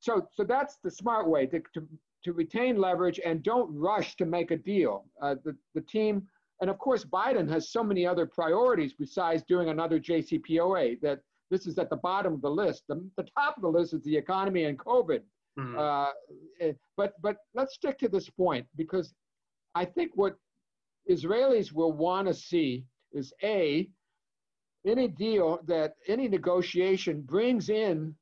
So, 0.00 0.26
so 0.32 0.44
that's 0.44 0.78
the 0.82 0.90
smart 0.90 1.28
way 1.28 1.46
to, 1.46 1.60
to, 1.74 1.86
to 2.24 2.32
retain 2.32 2.76
leverage 2.76 3.20
and 3.24 3.42
don't 3.42 3.74
rush 3.74 4.16
to 4.16 4.26
make 4.26 4.50
a 4.50 4.56
deal. 4.56 5.04
Uh, 5.22 5.36
the, 5.44 5.56
the 5.74 5.80
team, 5.82 6.22
and 6.60 6.68
of 6.68 6.78
course, 6.78 7.04
Biden 7.04 7.48
has 7.48 7.70
so 7.70 7.82
many 7.82 8.06
other 8.06 8.26
priorities 8.26 8.92
besides 8.92 9.42
doing 9.42 9.68
another 9.68 9.98
JCPOA 9.98 11.00
that 11.00 11.20
this 11.50 11.66
is 11.66 11.78
at 11.78 11.90
the 11.90 11.96
bottom 11.96 12.34
of 12.34 12.42
the 12.42 12.50
list. 12.50 12.84
The, 12.88 13.04
the 13.16 13.26
top 13.36 13.56
of 13.56 13.62
the 13.62 13.68
list 13.68 13.94
is 13.94 14.02
the 14.04 14.16
economy 14.16 14.64
and 14.64 14.78
COVID. 14.78 15.20
Mm-hmm. 15.58 15.78
Uh, 15.78 16.10
eh, 16.60 16.72
but, 16.96 17.14
but 17.22 17.38
let's 17.54 17.74
stick 17.74 17.98
to 17.98 18.08
this 18.08 18.30
point 18.30 18.66
because 18.76 19.12
I 19.74 19.84
think 19.84 20.12
what 20.14 20.36
Israelis 21.10 21.72
will 21.72 21.92
want 21.92 22.28
to 22.28 22.34
see 22.34 22.84
is 23.12 23.32
A, 23.42 23.88
any 24.86 25.08
deal 25.08 25.60
that 25.66 25.94
any 26.06 26.28
negotiation 26.28 27.22
brings 27.22 27.68
in 27.68 28.14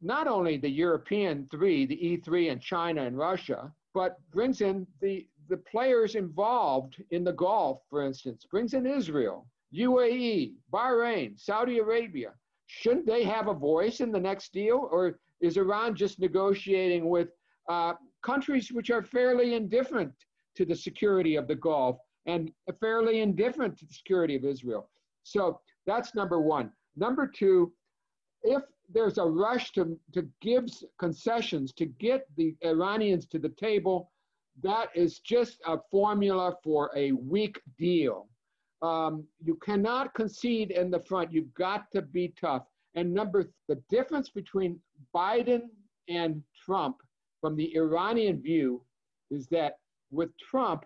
not 0.00 0.26
only 0.26 0.56
the 0.56 0.70
European 0.70 1.46
three, 1.50 1.86
the 1.86 1.96
E3 1.96 2.52
and 2.52 2.60
China 2.60 3.02
and 3.02 3.18
Russia, 3.18 3.72
but 3.92 4.18
brings 4.30 4.60
in 4.60 4.86
the, 5.00 5.26
the 5.48 5.56
players 5.56 6.14
involved 6.14 7.02
in 7.10 7.24
the 7.24 7.32
Gulf, 7.32 7.82
for 7.90 8.02
instance, 8.02 8.46
brings 8.50 8.74
in 8.74 8.86
Israel, 8.86 9.46
UAE, 9.74 10.54
Bahrain, 10.72 11.38
Saudi 11.38 11.78
Arabia. 11.78 12.32
Shouldn't 12.66 13.06
they 13.06 13.24
have 13.24 13.48
a 13.48 13.54
voice 13.54 14.00
in 14.00 14.12
the 14.12 14.20
next 14.20 14.52
deal? 14.52 14.88
Or 14.90 15.18
is 15.40 15.56
Iran 15.56 15.94
just 15.94 16.20
negotiating 16.20 17.08
with 17.08 17.28
uh, 17.68 17.94
countries 18.22 18.70
which 18.72 18.90
are 18.90 19.02
fairly 19.02 19.54
indifferent 19.54 20.12
to 20.56 20.64
the 20.64 20.76
security 20.76 21.36
of 21.36 21.48
the 21.48 21.54
Gulf 21.54 21.98
and 22.26 22.52
fairly 22.78 23.20
indifferent 23.20 23.76
to 23.78 23.86
the 23.86 23.94
security 23.94 24.36
of 24.36 24.44
Israel? 24.44 24.88
So 25.24 25.60
that's 25.86 26.14
number 26.14 26.40
one. 26.40 26.70
Number 26.96 27.26
two, 27.26 27.72
if 28.42 28.62
there's 28.92 29.18
a 29.18 29.24
rush 29.24 29.72
to, 29.72 29.98
to 30.12 30.28
give 30.40 30.64
concessions 30.98 31.72
to 31.74 31.86
get 31.86 32.26
the 32.36 32.54
Iranians 32.62 33.26
to 33.26 33.38
the 33.38 33.50
table. 33.50 34.10
That 34.62 34.88
is 34.94 35.20
just 35.20 35.58
a 35.66 35.78
formula 35.90 36.54
for 36.62 36.90
a 36.96 37.12
weak 37.12 37.60
deal. 37.78 38.28
Um, 38.82 39.24
you 39.44 39.56
cannot 39.56 40.14
concede 40.14 40.70
in 40.70 40.90
the 40.90 41.00
front. 41.00 41.32
You've 41.32 41.54
got 41.54 41.90
to 41.92 42.02
be 42.02 42.32
tough. 42.40 42.64
And 42.94 43.12
number, 43.14 43.50
the 43.68 43.80
difference 43.90 44.30
between 44.30 44.80
Biden 45.14 45.62
and 46.08 46.42
Trump 46.64 46.96
from 47.40 47.56
the 47.56 47.74
Iranian 47.76 48.40
view 48.42 48.82
is 49.30 49.46
that 49.48 49.74
with 50.10 50.30
Trump, 50.38 50.84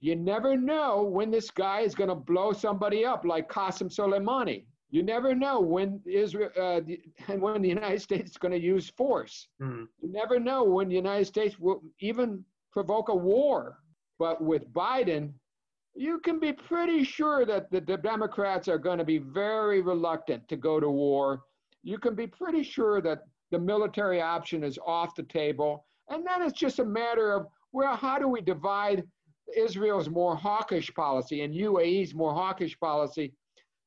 you 0.00 0.16
never 0.16 0.56
know 0.56 1.02
when 1.02 1.30
this 1.30 1.50
guy 1.50 1.80
is 1.80 1.94
going 1.94 2.08
to 2.08 2.14
blow 2.14 2.52
somebody 2.52 3.04
up 3.04 3.24
like 3.24 3.50
Qasem 3.50 3.88
Soleimani. 3.88 4.64
You 4.90 5.02
never 5.02 5.34
know 5.34 5.60
when 5.60 6.00
Israel 6.06 6.50
uh, 6.56 6.80
and 7.28 7.40
when 7.42 7.62
the 7.62 7.68
United 7.68 8.00
States 8.00 8.32
is 8.32 8.36
going 8.36 8.52
to 8.52 8.60
use 8.60 8.90
force. 8.90 9.48
Mm. 9.60 9.86
You 10.00 10.12
never 10.12 10.38
know 10.38 10.64
when 10.64 10.88
the 10.88 10.94
United 10.94 11.26
States 11.26 11.58
will 11.58 11.82
even 12.00 12.44
provoke 12.72 13.08
a 13.08 13.14
war. 13.14 13.78
But 14.18 14.42
with 14.42 14.72
Biden, 14.72 15.32
you 15.94 16.18
can 16.18 16.38
be 16.38 16.52
pretty 16.52 17.04
sure 17.04 17.44
that 17.46 17.70
the, 17.70 17.80
the 17.80 17.96
Democrats 17.96 18.68
are 18.68 18.78
going 18.78 18.98
to 18.98 19.04
be 19.04 19.18
very 19.18 19.80
reluctant 19.80 20.48
to 20.48 20.56
go 20.56 20.80
to 20.80 20.88
war. 20.88 21.42
You 21.82 21.98
can 21.98 22.14
be 22.14 22.26
pretty 22.26 22.62
sure 22.62 23.00
that 23.00 23.20
the 23.50 23.58
military 23.58 24.20
option 24.20 24.64
is 24.64 24.78
off 24.84 25.14
the 25.14 25.22
table. 25.24 25.86
And 26.08 26.26
then 26.26 26.42
it's 26.42 26.58
just 26.58 26.78
a 26.78 26.84
matter 26.84 27.32
of, 27.32 27.46
well, 27.72 27.96
how 27.96 28.18
do 28.18 28.28
we 28.28 28.40
divide 28.40 29.04
Israel's 29.56 30.08
more 30.08 30.36
hawkish 30.36 30.92
policy 30.94 31.42
and 31.42 31.54
UAE's 31.54 32.14
more 32.14 32.34
hawkish 32.34 32.78
policy 32.80 33.32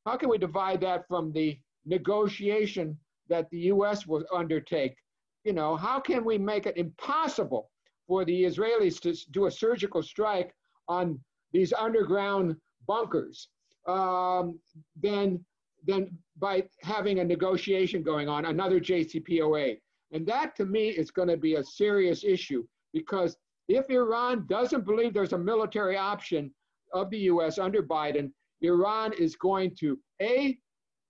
how 0.08 0.16
can 0.16 0.30
we 0.30 0.38
divide 0.38 0.80
that 0.80 1.06
from 1.06 1.34
the 1.34 1.60
negotiation 1.86 2.98
that 3.28 3.50
the 3.50 3.60
U.S. 3.74 4.08
will 4.08 4.24
undertake? 4.34 4.96
You 5.44 5.52
know, 5.52 5.76
how 5.76 6.00
can 6.00 6.24
we 6.24 6.38
make 6.38 6.66
it 6.66 6.78
impossible 6.78 7.70
for 8.08 8.24
the 8.24 8.44
Israelis 8.46 9.02
to 9.02 9.14
do 9.32 9.48
a 9.48 9.52
surgical 9.52 10.02
strike 10.02 10.54
on 10.88 11.20
these 11.52 11.74
underground 11.74 12.56
bunkers? 12.88 13.50
Um, 13.86 14.60
then, 14.96 15.44
then 15.86 16.18
by 16.38 16.64
having 16.82 17.20
a 17.20 17.26
negotiation 17.26 18.02
going 18.02 18.30
on, 18.30 18.46
another 18.46 18.80
JCPOA. 18.80 19.78
And 20.14 20.26
that 20.26 20.56
to 20.56 20.66
me 20.66 20.88
is 20.88 21.12
going 21.12 21.28
to 21.28 21.38
be 21.38 21.56
a 21.56 21.64
serious 21.64 22.24
issue 22.24 22.66
because 22.94 23.36
if 23.68 23.90
Iran 23.90 24.46
doesn't 24.48 24.86
believe 24.86 25.14
there's 25.14 25.34
a 25.34 25.38
military 25.38 25.98
option 25.98 26.50
of 26.94 27.10
the 27.10 27.20
US 27.32 27.60
under 27.60 27.84
Biden, 27.84 28.32
Iran 28.62 29.14
is 29.14 29.36
going 29.36 29.76
to 29.80 30.00
A, 30.22 30.58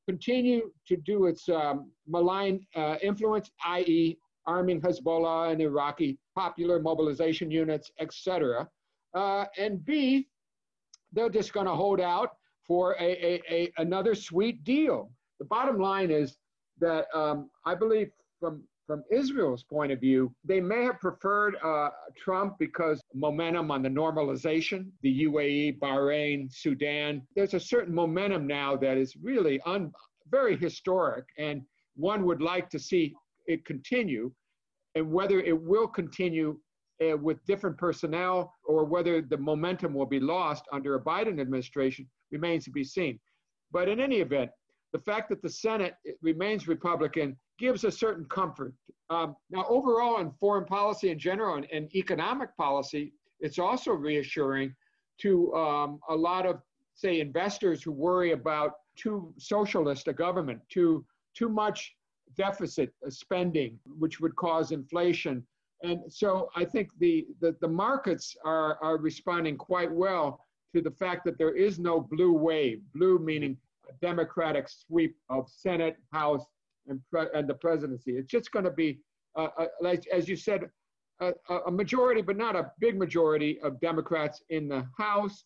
continue 0.07 0.71
to 0.87 0.97
do 0.97 1.25
its 1.25 1.47
um, 1.49 1.91
malign 2.07 2.65
uh, 2.75 2.95
influence, 3.01 3.51
i.e., 3.65 4.17
arming 4.45 4.81
Hezbollah 4.81 5.51
and 5.51 5.61
Iraqi 5.61 6.17
popular 6.35 6.79
mobilization 6.79 7.51
units, 7.51 7.91
etc. 7.99 8.67
Uh, 9.13 9.45
and 9.57 9.83
B, 9.83 10.27
they're 11.11 11.29
just 11.29 11.53
going 11.53 11.65
to 11.65 11.73
hold 11.73 11.99
out 11.99 12.31
for 12.65 12.95
a, 12.99 13.03
a, 13.03 13.41
a, 13.49 13.73
another 13.77 14.15
sweet 14.15 14.63
deal. 14.63 15.11
The 15.39 15.45
bottom 15.45 15.79
line 15.79 16.11
is 16.11 16.37
that 16.79 17.07
um, 17.13 17.49
I 17.65 17.75
believe 17.75 18.09
from 18.39 18.63
from 18.87 19.03
Israel's 19.11 19.63
point 19.63 19.91
of 19.91 19.99
view, 19.99 20.33
they 20.45 20.61
may 20.61 20.85
have 20.85 20.99
preferred 20.99 21.57
uh, 21.63 21.89
Trump 22.17 22.55
because 22.57 23.01
momentum 23.13 23.69
on 23.69 23.83
the 23.83 23.89
normalization, 23.89 24.87
the 25.01 25.25
UAE, 25.25 25.77
Bahrain, 25.79 26.47
Sudan. 26.49 27.21
There's 27.35 27.53
a 27.53 27.59
certain 27.59 27.93
momentum 27.93 28.47
now 28.47 28.77
that 28.77 28.97
is 28.97 29.15
really 29.21 29.59
un- 29.65 29.91
very 30.31 30.55
historic, 30.55 31.25
and 31.37 31.61
one 31.95 32.25
would 32.25 32.41
like 32.41 32.69
to 32.69 32.79
see 32.79 33.13
it 33.45 33.65
continue. 33.65 34.31
And 34.95 35.11
whether 35.11 35.41
it 35.41 35.61
will 35.61 35.87
continue 35.87 36.57
uh, 37.03 37.17
with 37.17 37.45
different 37.45 37.77
personnel 37.77 38.53
or 38.65 38.85
whether 38.85 39.21
the 39.21 39.37
momentum 39.37 39.93
will 39.93 40.07
be 40.07 40.19
lost 40.19 40.63
under 40.71 40.95
a 40.95 41.03
Biden 41.03 41.39
administration 41.39 42.07
remains 42.31 42.63
to 42.65 42.71
be 42.71 42.83
seen. 42.83 43.19
But 43.71 43.89
in 43.89 43.99
any 43.99 44.21
event, 44.21 44.49
the 44.93 44.99
fact 44.99 45.29
that 45.29 45.41
the 45.41 45.49
Senate 45.49 45.95
remains 46.21 46.67
Republican 46.67 47.37
gives 47.57 47.83
a 47.83 47.91
certain 47.91 48.25
comfort. 48.25 48.73
Um, 49.09 49.35
now, 49.49 49.65
overall, 49.69 50.19
in 50.19 50.31
foreign 50.39 50.65
policy 50.65 51.09
in 51.09 51.19
general 51.19 51.55
and, 51.55 51.67
and, 51.71 51.93
economic 51.95 52.55
policy, 52.57 53.13
it's 53.39 53.57
also 53.57 53.91
reassuring 53.91 54.75
to 55.19 55.53
um, 55.53 55.99
a 56.09 56.15
lot 56.15 56.45
of, 56.45 56.61
say, 56.93 57.19
investors 57.19 57.81
who 57.81 57.91
worry 57.91 58.31
about 58.31 58.73
too 58.97 59.33
socialist 59.37 60.07
a 60.07 60.13
government, 60.13 60.59
too 60.69 61.05
too 61.37 61.49
much 61.49 61.95
deficit 62.35 62.93
spending, 63.09 63.79
which 63.99 64.19
would 64.19 64.35
cause 64.35 64.71
inflation. 64.71 65.45
And 65.83 66.01
so 66.11 66.49
I 66.55 66.65
think 66.65 66.89
the, 66.99 67.27
the, 67.39 67.55
the 67.61 67.67
markets 67.67 68.35
are, 68.43 68.77
are 68.81 68.97
responding 68.97 69.57
quite 69.57 69.91
well 69.91 70.45
to 70.73 70.81
the 70.81 70.91
fact 70.91 71.23
that 71.25 71.37
there 71.37 71.55
is 71.55 71.77
no 71.77 71.99
blue 71.99 72.33
wave, 72.33 72.81
blue 72.93 73.19
meaning 73.19 73.57
a 73.87 73.93
democratic 74.05 74.67
sweep 74.67 75.15
of 75.29 75.47
Senate, 75.47 75.97
House, 76.11 76.45
and, 76.87 77.01
pre- 77.11 77.27
and 77.33 77.47
the 77.47 77.53
presidency. 77.53 78.11
It's 78.11 78.29
just 78.29 78.51
going 78.51 78.65
to 78.65 78.71
be, 78.71 78.99
uh, 79.35 79.47
uh, 79.57 79.65
like, 79.81 80.05
as 80.07 80.27
you 80.27 80.35
said, 80.35 80.69
a, 81.19 81.33
a, 81.65 81.71
majority, 81.71 82.21
but 82.21 82.37
not 82.37 82.55
a 82.55 82.71
big 82.79 82.97
majority 82.97 83.59
of 83.61 83.79
Democrats 83.79 84.43
in 84.49 84.67
the 84.67 84.85
House, 84.97 85.45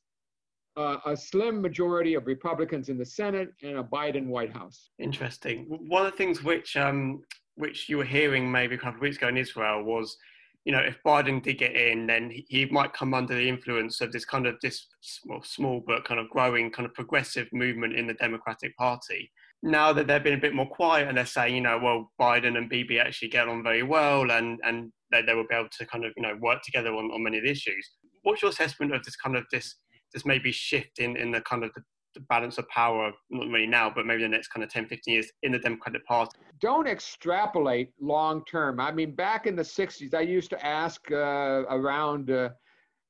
uh, 0.78 0.98
a 1.06 1.16
slim 1.16 1.62
majority 1.62 2.14
of 2.14 2.28
Republicans 2.28 2.90
in 2.90 2.98
the 2.98 3.06
Senate, 3.06 3.50
and 3.64 3.78
a 3.78 3.84
Biden 3.84 4.28
White 4.28 4.52
House. 4.52 4.90
Interesting. 5.00 5.66
One 5.70 6.06
of 6.06 6.12
the 6.12 6.18
things 6.18 6.44
which 6.44 6.76
um, 6.76 7.22
which 7.56 7.90
you 7.90 7.98
were 7.98 8.06
hearing 8.06 8.52
maybe 8.52 8.76
a 8.76 8.78
couple 8.78 8.96
of 8.96 9.02
weeks 9.02 9.18
ago 9.18 9.28
in 9.28 9.38
Israel 9.38 9.84
was, 9.84 10.18
you 10.66 10.72
know, 10.72 10.80
if 10.80 10.98
Biden 11.06 11.42
did 11.42 11.58
get 11.58 11.76
in, 11.76 12.08
then 12.08 12.32
he 12.48 12.66
might 12.66 12.94
come 12.94 13.14
under 13.14 13.36
the 13.36 13.48
influence 13.48 14.02
of 14.02 14.12
this 14.12 14.26
kind 14.26 14.48
of 14.48 14.56
this 14.62 14.88
well, 15.26 15.44
small 15.44 15.82
but 15.86 16.06
kind 16.06 16.20
of 16.20 16.30
growing 16.30 16.72
kind 16.72 16.86
of 16.86 16.94
progressive 16.94 17.48
movement 17.54 17.96
in 17.96 18.08
the 18.08 18.14
Democratic 18.16 18.76
Party 18.78 19.32
now 19.64 19.94
that 19.94 20.08
they've 20.08 20.24
been 20.24 20.38
a 20.38 20.42
bit 20.42 20.56
more 20.56 20.68
quiet 20.68 21.08
and 21.08 21.18
they're 21.18 21.26
saying, 21.26 21.56
you 21.56 21.62
know, 21.62 21.80
well, 21.82 22.12
Biden 22.20 22.58
and 22.58 22.70
Bibi 22.70 23.00
actually 23.00 23.30
get 23.30 23.48
on 23.48 23.64
very 23.64 23.84
well 23.84 24.32
and, 24.32 24.60
and 24.64 24.92
they, 25.12 25.22
they 25.22 25.34
will 25.34 25.48
be 25.48 25.56
able 25.56 25.70
to 25.78 25.86
kind 25.86 26.06
of, 26.06 26.14
you 26.18 26.24
know, 26.24 26.36
work 26.42 26.62
together 26.64 26.90
on, 26.90 27.12
on 27.12 27.24
many 27.24 27.38
of 27.38 27.44
the 27.44 27.52
issues. 27.52 27.90
What's 28.24 28.42
your 28.42 28.50
assessment 28.50 28.94
of 28.94 29.04
this 29.04 29.16
kind 29.16 29.36
of 29.36 29.46
this, 29.52 29.76
this 30.14 30.26
maybe 30.26 30.52
shift 30.52 31.00
in, 31.00 31.16
in 31.16 31.32
the 31.32 31.42
kind 31.42 31.64
of 31.64 31.72
the 31.76 31.82
the 32.14 32.20
balance 32.22 32.58
of 32.58 32.68
power, 32.70 33.12
not 33.30 33.48
really 33.48 33.68
now, 33.68 33.92
but 33.94 34.06
maybe 34.06 34.24
the 34.24 34.30
next 34.30 34.50
kind 34.50 34.64
of 34.64 34.70
10, 34.70 34.88
15 34.88 35.14
years 35.14 35.32
in 35.44 35.52
the 35.52 35.60
Democratic 35.60 36.06
Party? 36.06 36.38
Don't 36.60 36.88
extrapolate 36.88 37.90
long 38.00 38.44
term. 38.46 38.80
I 38.80 38.92
mean, 38.92 39.16
back 39.16 39.48
in 39.48 39.56
the 39.56 39.64
60s, 39.64 40.14
I 40.14 40.22
used 40.22 40.50
to 40.52 40.66
ask 40.66 41.02
uh, 41.12 41.64
around, 41.70 42.30
uh, 42.30 42.50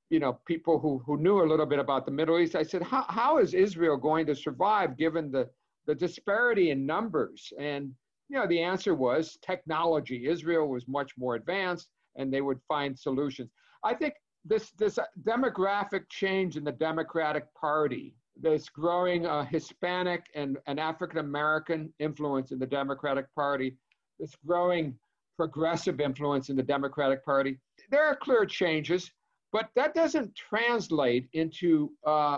you 0.10 0.20
know, 0.20 0.39
people 0.46 0.79
who, 0.79 1.01
who 1.05 1.17
knew 1.17 1.41
a 1.41 1.48
little 1.48 1.65
bit 1.65 1.79
about 1.79 2.05
the 2.05 2.12
Middle 2.12 2.39
East. 2.39 2.55
I 2.55 2.63
said, 2.63 2.84
how, 2.84 3.05
how 3.10 3.38
is 3.38 3.53
Israel 3.53 3.98
going 3.98 4.25
to 4.27 4.36
survive 4.36 4.98
given 4.98 5.31
the, 5.31 5.50
the 5.88 5.95
disparity 5.95 6.71
in 6.71 6.85
numbers? 6.85 7.51
And, 7.59 7.91
you 8.29 8.38
know, 8.38 8.47
the 8.47 8.61
answer 8.61 8.95
was 8.95 9.38
technology. 9.41 10.27
Israel 10.27 10.67
was 10.67 10.88
much 10.88 11.11
more 11.17 11.35
advanced 11.35 11.89
and 12.15 12.33
they 12.33 12.41
would 12.41 12.59
find 12.67 12.97
solutions. 12.97 13.50
I 13.83 13.93
think 13.93 14.13
this, 14.45 14.71
this 14.71 15.00
demographic 15.23 16.09
change 16.09 16.57
in 16.57 16.63
the 16.63 16.71
Democratic 16.71 17.45
Party 17.53 18.15
this 18.39 18.69
growing 18.69 19.25
uh, 19.25 19.45
Hispanic 19.45 20.25
and, 20.35 20.57
and 20.67 20.79
African 20.79 21.19
American 21.19 21.93
influence 22.00 22.51
in 22.51 22.59
the 22.59 22.65
Democratic 22.65 23.33
Party, 23.35 23.77
this 24.19 24.35
growing 24.45 24.95
progressive 25.38 26.00
influence 26.00 26.50
in 26.50 26.55
the 26.55 26.63
Democratic 26.63 27.23
Party. 27.25 27.57
There 27.89 28.05
are 28.05 28.15
clear 28.15 28.45
changes, 28.45 29.11
but 29.51 29.69
that 29.75 29.93
doesn't 29.93 30.35
translate 30.35 31.27
into 31.33 31.91
uh, 32.05 32.38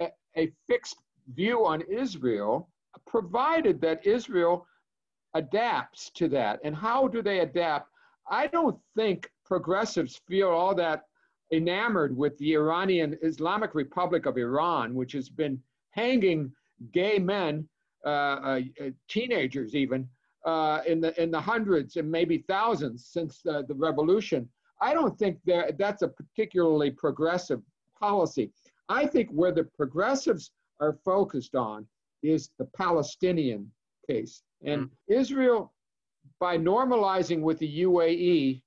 a, 0.00 0.08
a 0.36 0.52
fixed 0.68 0.96
view 1.34 1.66
on 1.66 1.82
Israel, 1.82 2.68
provided 3.06 3.80
that 3.80 4.06
Israel 4.06 4.66
adapts 5.34 6.10
to 6.14 6.28
that. 6.28 6.60
And 6.64 6.74
how 6.74 7.08
do 7.08 7.22
they 7.22 7.40
adapt? 7.40 7.90
I 8.30 8.46
don't 8.46 8.78
think 8.96 9.30
progressives 9.44 10.20
feel 10.28 10.48
all 10.48 10.74
that 10.74 11.04
enamored 11.52 12.16
with 12.16 12.36
the 12.38 12.54
Iranian 12.54 13.16
Islamic 13.22 13.74
Republic 13.74 14.26
of 14.26 14.36
Iran, 14.36 14.94
which 14.94 15.12
has 15.12 15.28
been 15.28 15.60
hanging 15.90 16.52
gay 16.92 17.18
men, 17.18 17.68
uh, 18.04 18.08
uh, 18.08 18.60
teenagers 19.08 19.74
even, 19.74 20.08
uh, 20.44 20.80
in 20.86 21.00
the 21.00 21.20
in 21.20 21.30
the 21.30 21.40
hundreds 21.40 21.96
and 21.96 22.10
maybe 22.10 22.44
thousands 22.48 23.06
since 23.06 23.40
the, 23.42 23.64
the 23.66 23.74
revolution. 23.74 24.48
I 24.80 24.94
don't 24.94 25.18
think 25.18 25.38
that 25.46 25.78
that's 25.78 26.02
a 26.02 26.08
particularly 26.08 26.90
progressive 26.90 27.62
policy. 27.98 28.52
I 28.88 29.06
think 29.06 29.30
where 29.30 29.52
the 29.52 29.64
progressives 29.64 30.52
are 30.80 30.98
focused 31.04 31.54
on 31.54 31.86
is 32.22 32.50
the 32.58 32.64
Palestinian 32.76 33.70
case. 34.08 34.42
And 34.64 34.82
mm. 34.82 34.90
Israel, 35.08 35.72
by 36.40 36.58
normalizing 36.58 37.40
with 37.40 37.58
the 37.58 37.82
UAE, 37.82 38.62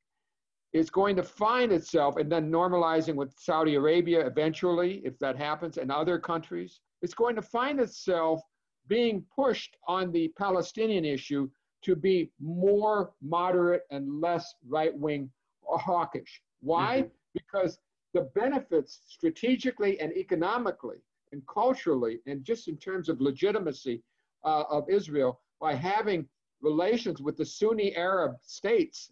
is 0.74 0.89
going 0.89 1.18
to 1.18 1.24
find 1.24 1.72
itself, 1.74 2.15
and 2.15 2.32
then 2.32 2.50
normalizing 2.50 3.15
with 3.15 3.34
Saudi 3.38 3.75
Arabia 3.75 4.25
eventually, 4.25 5.01
if 5.03 5.20
that 5.20 5.36
happens, 5.36 5.77
and 5.77 5.91
other 5.91 6.18
countries, 6.18 6.80
it's 7.01 7.13
going 7.13 7.36
to 7.36 7.41
find 7.41 7.80
itself 7.80 8.41
being 8.88 9.25
pushed 9.36 9.75
on 9.88 10.12
the 10.12 10.30
Palestinian 10.38 11.03
issue 11.03 11.50
to 11.84 11.96
be 11.96 12.32
more 12.39 13.12
moderate 13.22 13.84
and 13.91 14.22
less 14.22 14.56
right 14.68 14.98
wing 14.98 15.30
hawkish. 15.63 16.41
Why? 16.62 17.01
Mm-hmm. 17.01 17.08
Because 17.34 17.80
the 18.13 18.30
benefits 18.36 19.00
strategically 19.08 20.00
and 20.00 20.13
economically 20.13 20.98
and 21.32 21.42
culturally, 21.48 22.20
and 22.26 22.44
just 22.44 22.68
in 22.68 22.78
terms 22.78 23.10
of 23.10 23.22
legitimacy 23.22 24.02
uh, 24.44 24.64
of 24.70 24.90
Israel, 24.90 25.40
by 25.60 25.74
having 25.74 26.28
relations 26.62 27.22
with 27.22 27.38
the 27.38 27.46
Sunni 27.46 27.96
Arab 27.96 28.36
states 28.42 29.12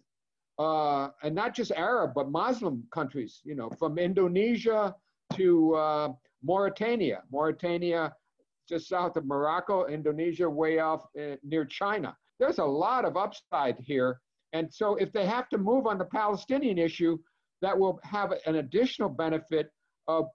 uh, 0.58 1.08
and 1.22 1.34
not 1.34 1.54
just 1.54 1.72
Arab, 1.72 2.12
but 2.14 2.30
Muslim 2.30 2.84
countries, 2.92 3.40
you 3.44 3.54
know, 3.54 3.70
from 3.78 3.98
Indonesia 3.98 4.94
to 5.34 5.74
uh, 5.74 6.08
Mauritania, 6.42 7.22
Mauritania 7.32 8.12
just 8.68 8.88
south 8.88 9.16
of 9.16 9.26
Morocco, 9.26 9.86
Indonesia 9.86 10.48
way 10.48 10.78
off 10.78 11.04
uh, 11.20 11.36
near 11.42 11.64
China. 11.64 12.16
There's 12.38 12.58
a 12.58 12.64
lot 12.64 13.04
of 13.04 13.16
upside 13.16 13.78
here. 13.80 14.20
And 14.52 14.72
so 14.72 14.94
if 14.96 15.12
they 15.12 15.26
have 15.26 15.48
to 15.50 15.58
move 15.58 15.86
on 15.86 15.98
the 15.98 16.04
Palestinian 16.04 16.78
issue, 16.78 17.18
that 17.62 17.78
will 17.78 18.00
have 18.04 18.32
an 18.46 18.56
additional 18.56 19.08
benefit 19.08 19.70
of 20.08 20.26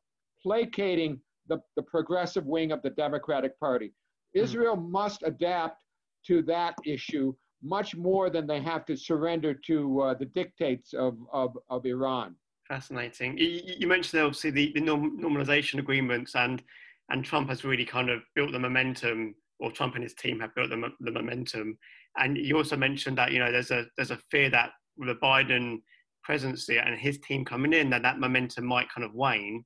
placating 0.43 1.19
the, 1.47 1.59
the 1.75 1.83
progressive 1.83 2.45
wing 2.45 2.71
of 2.71 2.81
the 2.81 2.89
Democratic 2.91 3.59
Party. 3.59 3.93
Hmm. 4.33 4.41
Israel 4.41 4.75
must 4.75 5.23
adapt 5.23 5.81
to 6.27 6.41
that 6.43 6.75
issue 6.85 7.33
much 7.63 7.95
more 7.95 8.29
than 8.29 8.45
they 8.45 8.61
have 8.61 8.85
to 8.85 8.95
surrender 8.95 9.53
to 9.53 10.01
uh, 10.01 10.13
the 10.13 10.25
dictates 10.25 10.93
of, 10.93 11.17
of, 11.33 11.57
of 11.69 11.85
Iran. 11.85 12.35
Fascinating. 12.67 13.37
You, 13.37 13.61
you 13.79 13.87
mentioned 13.87 14.23
obviously 14.23 14.51
the, 14.51 14.71
the 14.73 14.81
normalization 14.81 15.79
agreements, 15.79 16.35
and 16.35 16.63
and 17.09 17.23
Trump 17.23 17.49
has 17.49 17.63
really 17.63 17.85
kind 17.85 18.09
of 18.09 18.21
built 18.35 18.51
the 18.51 18.59
momentum, 18.59 19.35
or 19.59 19.71
Trump 19.71 19.93
and 19.93 20.03
his 20.03 20.15
team 20.15 20.39
have 20.39 20.55
built 20.55 20.71
the, 20.71 20.89
the 20.99 21.11
momentum. 21.11 21.77
And 22.17 22.37
you 22.37 22.57
also 22.57 22.75
mentioned 22.75 23.19
that 23.19 23.31
you 23.31 23.39
know 23.39 23.51
there's 23.51 23.69
a 23.69 23.85
there's 23.97 24.11
a 24.11 24.19
fear 24.31 24.49
that 24.49 24.71
with 24.97 25.09
the 25.09 25.15
Biden 25.15 25.81
presidency 26.23 26.79
and 26.79 26.97
his 26.97 27.19
team 27.19 27.45
coming 27.45 27.73
in, 27.73 27.89
that 27.91 28.01
that 28.01 28.19
momentum 28.19 28.65
might 28.65 28.89
kind 28.89 29.05
of 29.05 29.13
wane. 29.13 29.63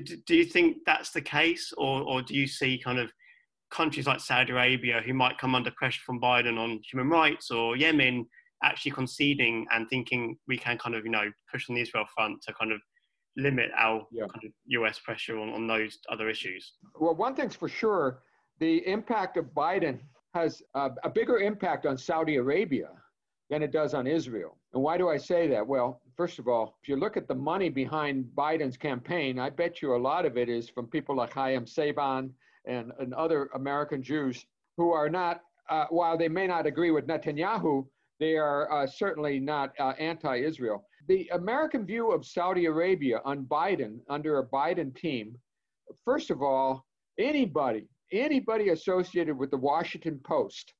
Do, 0.00 0.16
do 0.26 0.34
you 0.34 0.44
think 0.44 0.78
that's 0.86 1.10
the 1.10 1.20
case, 1.20 1.72
or 1.76 2.02
or 2.02 2.22
do 2.22 2.34
you 2.34 2.46
see 2.46 2.78
kind 2.78 2.98
of 2.98 3.12
countries 3.70 4.06
like 4.06 4.20
Saudi 4.20 4.52
Arabia, 4.52 5.02
who 5.04 5.14
might 5.14 5.38
come 5.38 5.54
under 5.54 5.70
pressure 5.72 6.02
from 6.04 6.20
Biden 6.20 6.58
on 6.58 6.80
human 6.90 7.10
rights, 7.10 7.50
or 7.50 7.76
Yemen 7.76 8.26
actually 8.62 8.92
conceding 8.92 9.66
and 9.72 9.88
thinking 9.88 10.36
we 10.48 10.56
can 10.56 10.78
kind 10.78 10.94
of, 10.94 11.04
you 11.04 11.10
know, 11.10 11.30
push 11.52 11.68
on 11.68 11.74
the 11.74 11.82
Israel 11.82 12.06
front 12.14 12.40
to 12.42 12.52
kind 12.54 12.72
of 12.72 12.80
limit 13.36 13.70
our 13.78 14.06
yeah. 14.10 14.22
kind 14.22 14.44
of 14.44 14.52
US 14.66 14.98
pressure 14.98 15.38
on, 15.38 15.50
on 15.50 15.66
those 15.66 15.98
other 16.10 16.28
issues? 16.28 16.74
Well, 16.98 17.14
one 17.14 17.34
thing's 17.34 17.56
for 17.56 17.68
sure 17.68 18.22
the 18.60 18.86
impact 18.86 19.36
of 19.36 19.46
Biden 19.46 19.98
has 20.34 20.62
a, 20.74 20.90
a 21.02 21.10
bigger 21.10 21.38
impact 21.38 21.86
on 21.86 21.98
Saudi 21.98 22.36
Arabia 22.36 22.88
than 23.50 23.62
it 23.62 23.72
does 23.72 23.94
on 23.94 24.06
Israel. 24.06 24.56
And 24.72 24.82
why 24.82 24.96
do 24.96 25.08
I 25.08 25.16
say 25.16 25.46
that? 25.48 25.66
Well, 25.66 26.00
first 26.16 26.38
of 26.38 26.48
all, 26.48 26.76
if 26.82 26.88
you 26.88 26.96
look 26.96 27.16
at 27.16 27.28
the 27.28 27.34
money 27.34 27.68
behind 27.68 28.26
Biden's 28.36 28.76
campaign, 28.76 29.38
I 29.38 29.50
bet 29.50 29.82
you 29.82 29.94
a 29.94 29.96
lot 29.96 30.26
of 30.26 30.36
it 30.36 30.48
is 30.48 30.68
from 30.68 30.86
people 30.86 31.16
like 31.16 31.32
Haim 31.32 31.64
Saban 31.64 32.30
and, 32.66 32.92
and 32.98 33.14
other 33.14 33.50
American 33.54 34.02
Jews 34.02 34.44
who 34.76 34.92
are 34.92 35.08
not, 35.08 35.42
uh, 35.70 35.86
while 35.90 36.16
they 36.16 36.28
may 36.28 36.46
not 36.46 36.66
agree 36.66 36.90
with 36.90 37.06
Netanyahu, 37.06 37.86
they 38.20 38.36
are 38.36 38.70
uh, 38.72 38.86
certainly 38.86 39.40
not 39.40 39.72
uh, 39.78 39.92
anti 39.98 40.36
Israel. 40.36 40.84
The 41.08 41.28
American 41.32 41.84
view 41.84 42.12
of 42.12 42.24
Saudi 42.24 42.66
Arabia 42.66 43.20
on 43.24 43.44
Biden, 43.44 43.98
under 44.08 44.38
a 44.38 44.46
Biden 44.46 44.94
team, 44.96 45.36
first 46.04 46.30
of 46.30 46.42
all, 46.42 46.86
anybody, 47.18 47.86
anybody 48.12 48.70
associated 48.70 49.36
with 49.36 49.50
the 49.50 49.56
Washington 49.56 50.20
Post 50.24 50.72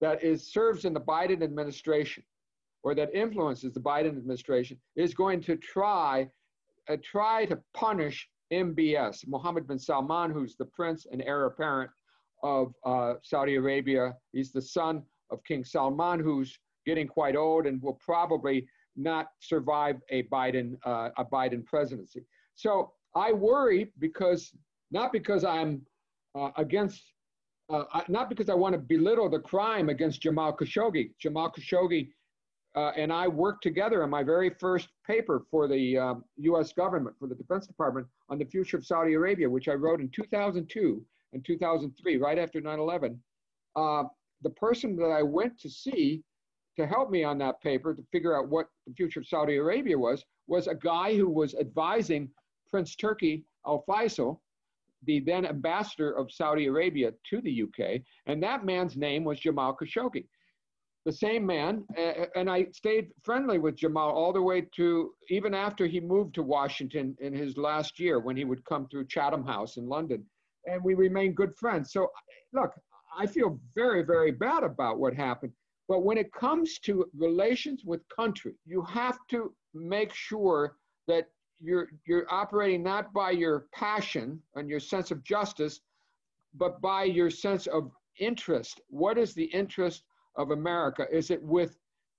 that 0.00 0.22
is 0.22 0.52
serves 0.52 0.84
in 0.84 0.92
the 0.92 1.00
Biden 1.00 1.42
administration 1.42 2.22
or 2.84 2.94
that 2.94 3.12
influences 3.14 3.72
the 3.72 3.80
Biden 3.80 4.10
administration 4.10 4.78
is 4.94 5.14
going 5.14 5.40
to 5.42 5.56
try 5.56 6.28
uh, 6.88 6.96
try 7.02 7.46
to 7.46 7.58
punish 7.72 8.28
MBS, 8.52 9.26
Mohammed 9.26 9.66
bin 9.66 9.78
Salman, 9.78 10.30
who's 10.30 10.54
the 10.54 10.66
prince 10.66 11.06
and 11.10 11.22
heir 11.22 11.46
apparent 11.46 11.90
of 12.42 12.74
uh, 12.84 13.14
Saudi 13.22 13.54
Arabia. 13.54 14.14
He's 14.32 14.52
the 14.52 14.60
son 14.60 15.02
of 15.30 15.42
King 15.44 15.64
Salman, 15.64 16.20
who's 16.20 16.58
getting 16.84 17.08
quite 17.08 17.36
old 17.36 17.66
and 17.66 17.80
will 17.82 17.98
probably 18.04 18.66
not 18.96 19.28
survive 19.40 19.96
a 20.10 20.24
Biden 20.24 20.76
uh, 20.84 21.08
a 21.16 21.24
Biden 21.24 21.64
presidency. 21.64 22.22
So 22.54 22.92
I 23.16 23.32
worry 23.32 23.92
because 23.98 24.52
not 24.90 25.10
because 25.10 25.42
I'm 25.42 25.80
uh, 26.34 26.50
against, 26.56 27.02
uh, 27.70 27.84
not 28.08 28.28
because 28.28 28.50
I 28.50 28.54
want 28.54 28.74
to 28.74 28.78
belittle 28.78 29.30
the 29.30 29.40
crime 29.40 29.88
against 29.88 30.20
Jamal 30.20 30.54
Khashoggi. 30.54 31.10
Jamal 31.18 31.50
Khashoggi 31.50 32.10
uh, 32.76 32.90
and 32.96 33.12
I 33.12 33.28
worked 33.28 33.62
together 33.62 34.02
on 34.02 34.10
my 34.10 34.22
very 34.22 34.50
first 34.50 34.88
paper 35.06 35.44
for 35.50 35.68
the 35.68 35.98
uh, 35.98 36.04
um, 36.04 36.24
US 36.38 36.72
government, 36.72 37.16
for 37.18 37.28
the 37.28 37.34
Defense 37.34 37.66
Department, 37.66 38.06
on 38.28 38.38
the 38.38 38.44
future 38.44 38.76
of 38.76 38.84
Saudi 38.84 39.14
Arabia, 39.14 39.48
which 39.48 39.68
I 39.68 39.74
wrote 39.74 40.00
in 40.00 40.08
2002 40.10 41.04
and 41.32 41.44
2003, 41.44 42.16
right 42.16 42.38
after 42.38 42.60
9 42.60 42.78
11. 42.78 43.20
Uh, 43.76 44.04
the 44.42 44.50
person 44.50 44.96
that 44.96 45.10
I 45.10 45.22
went 45.22 45.58
to 45.60 45.70
see 45.70 46.22
to 46.76 46.86
help 46.86 47.10
me 47.10 47.22
on 47.22 47.38
that 47.38 47.60
paper 47.60 47.94
to 47.94 48.02
figure 48.10 48.36
out 48.36 48.48
what 48.48 48.66
the 48.86 48.94
future 48.94 49.20
of 49.20 49.26
Saudi 49.26 49.56
Arabia 49.56 49.96
was, 49.96 50.24
was 50.48 50.66
a 50.66 50.74
guy 50.74 51.16
who 51.16 51.28
was 51.28 51.54
advising 51.54 52.28
Prince 52.70 52.96
Turki 52.96 53.44
Al 53.66 53.84
Faisal, 53.88 54.40
the 55.04 55.20
then 55.20 55.46
ambassador 55.46 56.12
of 56.12 56.32
Saudi 56.32 56.66
Arabia 56.66 57.12
to 57.30 57.40
the 57.40 57.62
UK, 57.62 58.00
and 58.26 58.42
that 58.42 58.64
man's 58.64 58.96
name 58.96 59.22
was 59.22 59.38
Jamal 59.38 59.76
Khashoggi 59.80 60.26
the 61.04 61.12
same 61.12 61.44
man, 61.44 61.84
and 62.34 62.50
I 62.50 62.66
stayed 62.72 63.10
friendly 63.22 63.58
with 63.58 63.76
Jamal 63.76 64.10
all 64.10 64.32
the 64.32 64.40
way 64.40 64.62
to 64.76 65.12
even 65.28 65.52
after 65.52 65.86
he 65.86 66.00
moved 66.00 66.34
to 66.36 66.42
Washington 66.42 67.14
in 67.20 67.34
his 67.34 67.58
last 67.58 68.00
year 68.00 68.18
when 68.20 68.36
he 68.36 68.44
would 68.44 68.64
come 68.64 68.88
through 68.88 69.06
Chatham 69.06 69.44
House 69.44 69.76
in 69.76 69.86
London, 69.86 70.24
and 70.66 70.82
we 70.82 70.94
remained 70.94 71.36
good 71.36 71.54
friends. 71.56 71.92
So, 71.92 72.10
look, 72.54 72.72
I 73.16 73.26
feel 73.26 73.60
very, 73.74 74.02
very 74.02 74.30
bad 74.30 74.62
about 74.62 74.98
what 74.98 75.14
happened. 75.14 75.52
But 75.88 76.04
when 76.04 76.16
it 76.16 76.32
comes 76.32 76.78
to 76.80 77.04
relations 77.16 77.84
with 77.84 78.00
country, 78.08 78.54
you 78.64 78.82
have 78.82 79.18
to 79.28 79.52
make 79.74 80.14
sure 80.14 80.76
that 81.06 81.28
you're 81.60 81.88
you're 82.06 82.26
operating 82.32 82.82
not 82.82 83.12
by 83.12 83.30
your 83.30 83.66
passion 83.74 84.40
and 84.54 84.70
your 84.70 84.80
sense 84.80 85.10
of 85.10 85.22
justice, 85.22 85.80
but 86.54 86.80
by 86.80 87.04
your 87.04 87.28
sense 87.28 87.66
of 87.66 87.90
interest. 88.18 88.80
What 88.88 89.18
is 89.18 89.34
the 89.34 89.44
interest 89.44 90.04
of 90.36 90.50
America? 90.50 91.06
Is 91.12 91.30
it 91.30 91.42
with 91.42 91.76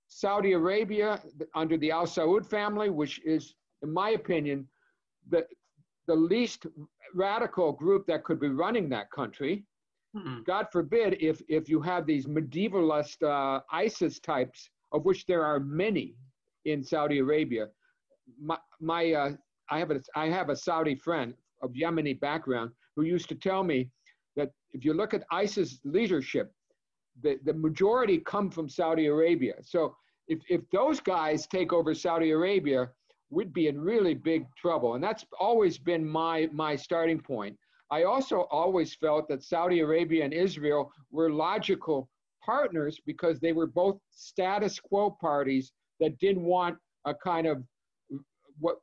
Saudi 0.08 0.52
Arabia 0.52 1.20
under 1.54 1.76
the 1.76 1.90
Al 1.90 2.06
Saud 2.06 2.46
family, 2.46 2.90
which 2.90 3.20
is, 3.24 3.54
in 3.82 3.92
my 3.92 4.10
opinion, 4.10 4.68
the, 5.28 5.46
the 6.06 6.14
least 6.14 6.66
radical 7.14 7.72
group 7.72 8.06
that 8.06 8.24
could 8.24 8.40
be 8.40 8.48
running 8.48 8.88
that 8.90 9.10
country? 9.10 9.64
Mm-hmm. 10.16 10.42
God 10.46 10.66
forbid 10.72 11.16
if, 11.20 11.42
if 11.48 11.68
you 11.68 11.80
have 11.82 12.06
these 12.06 12.26
medievalist 12.26 13.22
uh, 13.22 13.60
ISIS 13.70 14.18
types, 14.20 14.70
of 14.92 15.04
which 15.04 15.26
there 15.26 15.44
are 15.44 15.60
many 15.60 16.14
in 16.64 16.82
Saudi 16.82 17.18
Arabia. 17.18 17.68
My, 18.40 18.58
my 18.80 19.12
uh, 19.12 19.30
I, 19.70 19.78
have 19.78 19.90
a, 19.90 20.00
I 20.14 20.26
have 20.26 20.48
a 20.48 20.56
Saudi 20.56 20.94
friend 20.94 21.34
of 21.62 21.72
Yemeni 21.72 22.18
background 22.18 22.70
who 22.94 23.02
used 23.02 23.28
to 23.28 23.34
tell 23.34 23.62
me 23.62 23.90
that 24.36 24.50
if 24.72 24.84
you 24.84 24.94
look 24.94 25.14
at 25.14 25.24
ISIS 25.30 25.80
leadership, 25.84 26.52
the, 27.22 27.38
the 27.44 27.54
majority 27.54 28.18
come 28.18 28.50
from 28.50 28.68
Saudi 28.68 29.06
Arabia. 29.06 29.54
So 29.62 29.96
if, 30.28 30.40
if 30.48 30.62
those 30.70 31.00
guys 31.00 31.46
take 31.46 31.72
over 31.72 31.94
Saudi 31.94 32.30
Arabia, 32.30 32.90
we'd 33.30 33.52
be 33.52 33.68
in 33.68 33.80
really 33.80 34.14
big 34.14 34.46
trouble. 34.56 34.94
And 34.94 35.02
that's 35.02 35.24
always 35.40 35.78
been 35.78 36.06
my, 36.06 36.48
my 36.52 36.76
starting 36.76 37.20
point. 37.20 37.56
I 37.90 38.02
also 38.02 38.48
always 38.50 38.94
felt 38.94 39.28
that 39.28 39.42
Saudi 39.42 39.80
Arabia 39.80 40.24
and 40.24 40.34
Israel 40.34 40.92
were 41.10 41.30
logical 41.30 42.08
partners 42.44 43.00
because 43.06 43.40
they 43.40 43.52
were 43.52 43.66
both 43.66 43.98
status 44.10 44.78
quo 44.80 45.10
parties 45.10 45.72
that 46.00 46.18
didn't 46.18 46.42
want 46.42 46.76
a 47.04 47.14
kind 47.14 47.46
of 47.46 47.62
what 48.58 48.76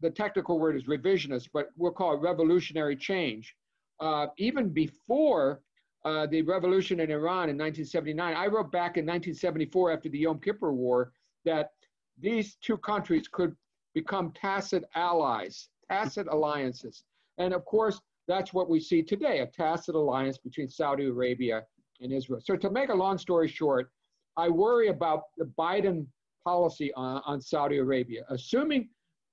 the 0.00 0.10
technical 0.10 0.58
word 0.58 0.76
is 0.76 0.84
revisionist, 0.84 1.48
but 1.52 1.68
we'll 1.76 1.92
call 1.92 2.14
it 2.14 2.20
revolutionary 2.20 2.96
change. 2.96 3.54
Uh, 4.00 4.26
even 4.36 4.68
before 4.68 5.60
uh, 6.04 6.26
the 6.26 6.42
revolution 6.42 7.00
in 7.00 7.10
Iran 7.10 7.48
in 7.48 7.56
1979, 7.56 8.34
I 8.34 8.46
wrote 8.46 8.72
back 8.72 8.96
in 8.96 9.06
1974 9.06 9.92
after 9.92 10.08
the 10.08 10.18
Yom 10.18 10.40
Kippur 10.40 10.72
War 10.72 11.12
that 11.44 11.70
these 12.18 12.56
two 12.60 12.76
countries 12.76 13.28
could 13.28 13.54
become 13.94 14.32
tacit 14.32 14.84
allies, 14.94 15.68
tacit 15.90 16.26
alliances. 16.28 17.04
And 17.38 17.54
of 17.54 17.64
course, 17.64 18.00
that's 18.28 18.52
what 18.52 18.68
we 18.68 18.80
see 18.80 19.02
today 19.02 19.40
a 19.40 19.46
tacit 19.46 19.94
alliance 19.94 20.38
between 20.38 20.68
Saudi 20.68 21.06
Arabia 21.06 21.64
and 22.00 22.12
Israel. 22.12 22.40
So, 22.42 22.56
to 22.56 22.70
make 22.70 22.88
a 22.88 22.94
long 22.94 23.18
story 23.18 23.48
short, 23.48 23.90
I 24.36 24.48
worry 24.48 24.88
about 24.88 25.24
the 25.36 25.44
Biden 25.58 26.06
policy 26.44 26.92
on, 26.94 27.22
on 27.26 27.40
Saudi 27.40 27.78
Arabia, 27.78 28.24
assuming 28.30 28.88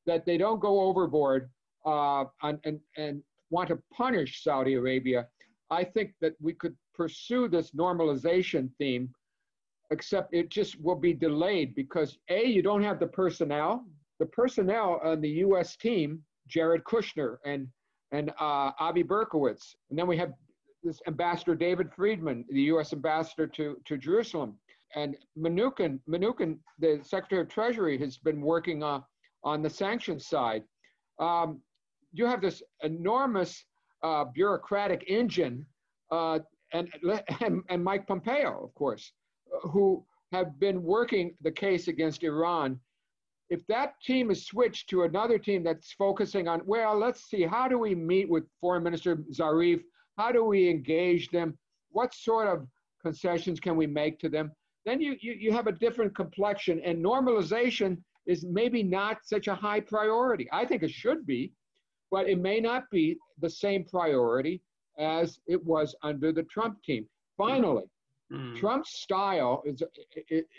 that 0.05 0.25
they 0.25 0.37
don't 0.37 0.59
go 0.59 0.81
overboard 0.81 1.49
uh, 1.85 2.25
and, 2.43 2.59
and, 2.63 2.79
and 2.97 3.23
want 3.49 3.69
to 3.69 3.79
punish 3.93 4.43
Saudi 4.43 4.75
Arabia. 4.75 5.27
I 5.71 5.83
think 5.83 6.13
that 6.21 6.33
we 6.41 6.53
could 6.53 6.75
pursue 6.95 7.47
this 7.47 7.71
normalization 7.71 8.69
theme, 8.77 9.09
except 9.91 10.33
it 10.33 10.49
just 10.49 10.79
will 10.81 10.95
be 10.95 11.13
delayed 11.13 11.75
because 11.75 12.17
A, 12.29 12.45
you 12.45 12.61
don't 12.61 12.83
have 12.83 12.99
the 12.99 13.07
personnel. 13.07 13.85
The 14.19 14.25
personnel 14.25 14.99
on 15.03 15.21
the 15.21 15.29
US 15.45 15.77
team, 15.77 16.23
Jared 16.47 16.83
Kushner 16.83 17.37
and, 17.45 17.67
and 18.11 18.31
uh, 18.39 18.71
Avi 18.79 19.03
Berkowitz. 19.03 19.75
And 19.89 19.97
then 19.97 20.07
we 20.07 20.17
have 20.17 20.33
this 20.83 20.99
Ambassador 21.07 21.55
David 21.55 21.93
Friedman, 21.93 22.45
the 22.49 22.63
US 22.73 22.93
ambassador 22.93 23.47
to, 23.47 23.77
to 23.85 23.97
Jerusalem. 23.97 24.57
And 24.95 25.15
Mnuchin, 25.37 25.99
Mnuchin, 26.09 26.57
the 26.79 26.99
Secretary 27.03 27.41
of 27.41 27.49
Treasury, 27.49 27.97
has 27.99 28.17
been 28.17 28.41
working 28.41 28.83
uh, 28.83 29.01
on 29.43 29.61
the 29.61 29.69
sanctions 29.69 30.27
side. 30.27 30.63
Um, 31.19 31.61
you 32.11 32.25
have 32.25 32.41
this 32.41 32.63
enormous 32.81 33.65
uh, 34.03 34.25
bureaucratic 34.25 35.05
engine, 35.07 35.65
uh, 36.11 36.39
and, 36.73 36.89
and, 37.41 37.63
and 37.69 37.83
Mike 37.83 38.07
Pompeo, 38.07 38.63
of 38.63 38.73
course, 38.75 39.11
who 39.63 40.03
have 40.31 40.59
been 40.59 40.83
working 40.83 41.35
the 41.41 41.51
case 41.51 41.87
against 41.87 42.23
Iran. 42.23 42.79
If 43.49 43.65
that 43.67 43.93
team 44.03 44.29
is 44.29 44.45
switched 44.45 44.89
to 44.89 45.03
another 45.03 45.39
team 45.39 45.63
that's 45.63 45.91
focusing 45.93 46.47
on, 46.47 46.61
well, 46.65 46.97
let's 46.97 47.27
see, 47.29 47.43
how 47.43 47.67
do 47.67 47.79
we 47.79 47.95
meet 47.95 48.29
with 48.29 48.43
Foreign 48.61 48.83
Minister 48.83 49.17
Zarif? 49.33 49.81
How 50.17 50.31
do 50.31 50.43
we 50.43 50.69
engage 50.69 51.29
them? 51.29 51.57
What 51.89 52.13
sort 52.13 52.47
of 52.47 52.67
concessions 53.01 53.59
can 53.59 53.75
we 53.75 53.87
make 53.87 54.19
to 54.19 54.29
them? 54.29 54.51
Then 54.85 55.01
you, 55.01 55.15
you, 55.19 55.33
you 55.33 55.51
have 55.51 55.67
a 55.67 55.71
different 55.71 56.15
complexion, 56.15 56.79
and 56.85 57.03
normalization 57.03 57.97
is 58.27 58.45
maybe 58.45 58.83
not 58.83 59.17
such 59.23 59.47
a 59.47 59.55
high 59.55 59.79
priority. 59.79 60.47
I 60.51 60.65
think 60.65 60.83
it 60.83 60.91
should 60.91 61.25
be, 61.25 61.51
but 62.11 62.29
it 62.29 62.39
may 62.39 62.59
not 62.59 62.89
be 62.91 63.17
the 63.39 63.49
same 63.49 63.83
priority 63.83 64.61
as 64.97 65.39
it 65.47 65.63
was 65.63 65.95
under 66.03 66.31
the 66.31 66.43
Trump 66.43 66.81
team. 66.83 67.07
Finally, 67.37 67.85
mm. 68.31 68.55
Trump's 68.57 68.99
style 69.01 69.63
is, 69.65 69.81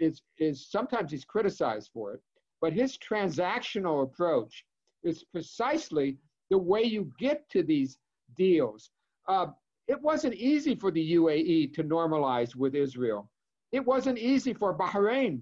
is, 0.01 0.23
is 0.39 0.67
sometimes 0.71 1.11
he's 1.11 1.25
criticized 1.25 1.91
for 1.93 2.15
it, 2.15 2.21
but 2.61 2.73
his 2.73 2.97
transactional 2.99 4.03
approach 4.03 4.65
is 5.03 5.25
precisely 5.25 6.17
the 6.51 6.59
way 6.59 6.83
you 6.83 7.13
get 7.19 7.49
to 7.51 7.63
these 7.63 7.99
deals. 8.37 8.91
Uh, 9.29 9.47
it 9.89 10.01
wasn't 10.01 10.35
easy 10.35 10.75
for 10.75 10.91
the 10.91 11.15
UAE 11.15 11.75
to 11.75 11.85
normalize 11.85 12.55
with 12.55 12.75
Israel. 12.75 13.29
It 13.73 13.85
wasn't 13.85 14.19
easy 14.19 14.53
for 14.53 14.77
Bahrain, 14.77 15.41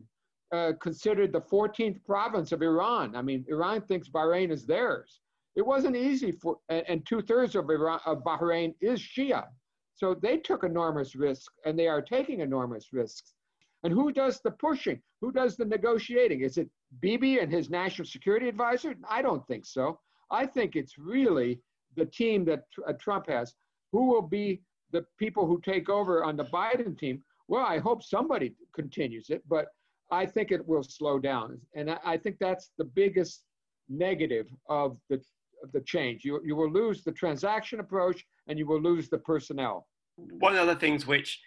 uh, 0.52 0.72
considered 0.80 1.32
the 1.32 1.40
14th 1.40 2.04
province 2.04 2.52
of 2.52 2.62
Iran. 2.62 3.14
I 3.14 3.22
mean, 3.22 3.44
Iran 3.48 3.82
thinks 3.82 4.08
Bahrain 4.08 4.50
is 4.50 4.66
theirs. 4.66 5.20
It 5.58 5.66
wasn't 5.66 5.96
easy 5.96 6.30
for, 6.30 6.58
and, 6.68 7.04
two 7.04 7.20
thirds 7.20 7.56
of, 7.56 7.68
Iran, 7.68 7.98
of 8.06 8.22
Bahrain 8.22 8.76
is 8.80 9.00
Shia. 9.00 9.48
So 9.96 10.14
they 10.14 10.36
took 10.36 10.62
enormous 10.62 11.16
risks 11.16 11.52
and 11.64 11.76
they 11.76 11.88
are 11.88 12.00
taking 12.00 12.38
enormous 12.42 12.92
risks. 12.92 13.34
And 13.82 13.92
who 13.92 14.12
does 14.12 14.40
the 14.40 14.52
pushing? 14.52 15.02
Who 15.20 15.32
does 15.32 15.56
the 15.56 15.64
negotiating? 15.64 16.42
Is 16.42 16.58
it 16.58 16.70
Bibi 17.00 17.40
and 17.40 17.50
his 17.50 17.70
national 17.70 18.06
security 18.06 18.48
advisor? 18.48 18.94
I 19.08 19.20
don't 19.20 19.44
think 19.48 19.66
so. 19.66 19.98
I 20.30 20.46
think 20.46 20.76
it's 20.76 20.96
really 20.96 21.60
the 21.96 22.06
team 22.06 22.44
that 22.44 22.62
uh, 22.86 22.92
Trump 22.92 23.28
has. 23.28 23.52
Who 23.90 24.06
will 24.06 24.22
be 24.22 24.62
the 24.92 25.04
people 25.18 25.44
who 25.44 25.60
take 25.60 25.88
over 25.88 26.22
on 26.22 26.36
the 26.36 26.44
Biden 26.44 26.96
team? 26.96 27.20
Well, 27.48 27.66
I 27.66 27.78
hope 27.78 28.04
somebody 28.04 28.54
continues 28.76 29.28
it, 29.28 29.42
but 29.48 29.66
I 30.12 30.24
think 30.24 30.52
it 30.52 30.68
will 30.68 30.84
slow 30.84 31.18
down. 31.18 31.60
And 31.74 31.90
I, 31.90 31.98
I 32.04 32.16
think 32.16 32.36
that's 32.38 32.70
the 32.78 32.84
biggest 32.84 33.42
negative 33.88 34.46
of 34.68 34.96
the 35.10 35.20
the 35.72 35.80
change. 35.82 36.24
You, 36.24 36.40
you 36.44 36.56
will 36.56 36.70
lose 36.70 37.02
the 37.02 37.12
transaction 37.12 37.80
approach 37.80 38.24
and 38.46 38.58
you 38.58 38.66
will 38.66 38.80
lose 38.80 39.08
the 39.08 39.18
personnel. 39.18 39.86
One 40.16 40.56
of 40.56 40.66
the 40.66 40.74
things 40.74 41.06
which 41.06 41.40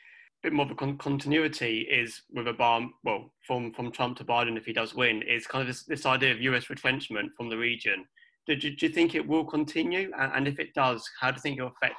a 0.43 0.47
bit 0.47 0.54
more 0.54 0.65
of 0.65 0.71
a 0.71 0.76
con- 0.76 0.97
continuity 0.97 1.82
is 1.82 2.24
with 2.32 2.47
Obama, 2.47 2.89
well, 3.04 3.32
from, 3.45 3.74
from 3.74 3.91
Trump 3.91 4.17
to 4.17 4.24
Biden, 4.24 4.58
if 4.58 4.65
he 4.65 4.74
does 4.74 4.95
win, 4.95 5.21
is 5.21 5.45
kind 5.45 5.62
of 5.62 5.67
this, 5.67 5.84
this 5.84 6.06
idea 6.06 6.32
of 6.32 6.41
US 6.41 6.69
retrenchment 6.69 7.32
from 7.38 7.50
the 7.50 7.58
region. 7.58 8.06
Do, 8.47 8.56
do, 8.56 8.76
do 8.76 8.88
you 8.88 8.91
think 8.91 9.13
it 9.13 9.28
will 9.28 9.45
continue? 9.45 10.12
And, 10.17 10.32
and, 10.34 10.47
if 10.47 10.58
it 10.58 10.74
does, 10.74 11.08
how 11.19 11.30
do 11.30 11.36
you 11.36 11.41
think 11.41 11.60
it 11.60 11.62
will 11.62 11.74
affect 11.82 11.95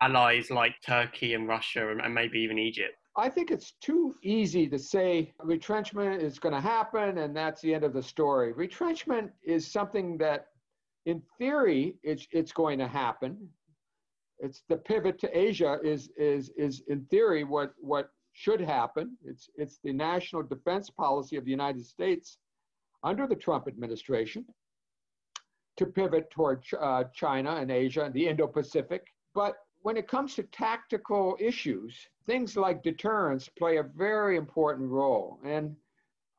allies 0.00 0.50
like 0.50 0.74
Turkey 0.86 1.34
and 1.34 1.46
Russia 1.46 1.90
and, 1.90 2.00
and 2.00 2.14
maybe 2.14 2.38
even 2.38 2.58
Egypt? 2.58 2.94
I 3.16 3.28
think 3.28 3.50
it's 3.50 3.74
too 3.80 4.16
easy 4.22 4.66
to 4.68 4.78
say 4.78 5.32
retrenchment 5.38 6.20
is 6.20 6.38
going 6.38 6.54
to 6.54 6.60
happen 6.60 7.18
and 7.18 7.36
that's 7.36 7.60
the 7.60 7.72
end 7.72 7.84
of 7.84 7.92
the 7.92 8.02
story. 8.02 8.52
Retrenchment 8.52 9.30
is 9.44 9.70
something 9.70 10.18
that 10.18 10.46
in 11.06 11.22
theory, 11.38 11.96
it's, 12.02 12.26
it's 12.32 12.52
going 12.52 12.78
to 12.78 12.88
happen. 12.88 13.48
It's 14.38 14.62
the 14.68 14.76
pivot 14.76 15.18
to 15.20 15.38
Asia 15.38 15.78
is, 15.82 16.10
is, 16.16 16.50
is 16.56 16.82
in 16.88 17.04
theory 17.06 17.44
what, 17.44 17.72
what 17.78 18.10
should 18.32 18.60
happen. 18.60 19.16
It's, 19.24 19.48
it's 19.56 19.78
the 19.84 19.92
national 19.92 20.42
defense 20.42 20.90
policy 20.90 21.36
of 21.36 21.44
the 21.44 21.50
United 21.50 21.86
States 21.86 22.38
under 23.02 23.26
the 23.26 23.36
Trump 23.36 23.68
administration 23.68 24.44
to 25.76 25.86
pivot 25.86 26.30
toward 26.30 26.64
uh, 26.80 27.04
China 27.14 27.56
and 27.56 27.70
Asia 27.70 28.04
and 28.04 28.14
the 28.14 28.26
Indo 28.28 28.46
Pacific. 28.46 29.06
But 29.34 29.56
when 29.82 29.96
it 29.96 30.08
comes 30.08 30.34
to 30.34 30.44
tactical 30.44 31.36
issues, 31.38 31.94
things 32.26 32.56
like 32.56 32.82
deterrence 32.82 33.48
play 33.48 33.76
a 33.76 33.82
very 33.82 34.36
important 34.36 34.88
role. 34.88 35.38
And 35.44 35.76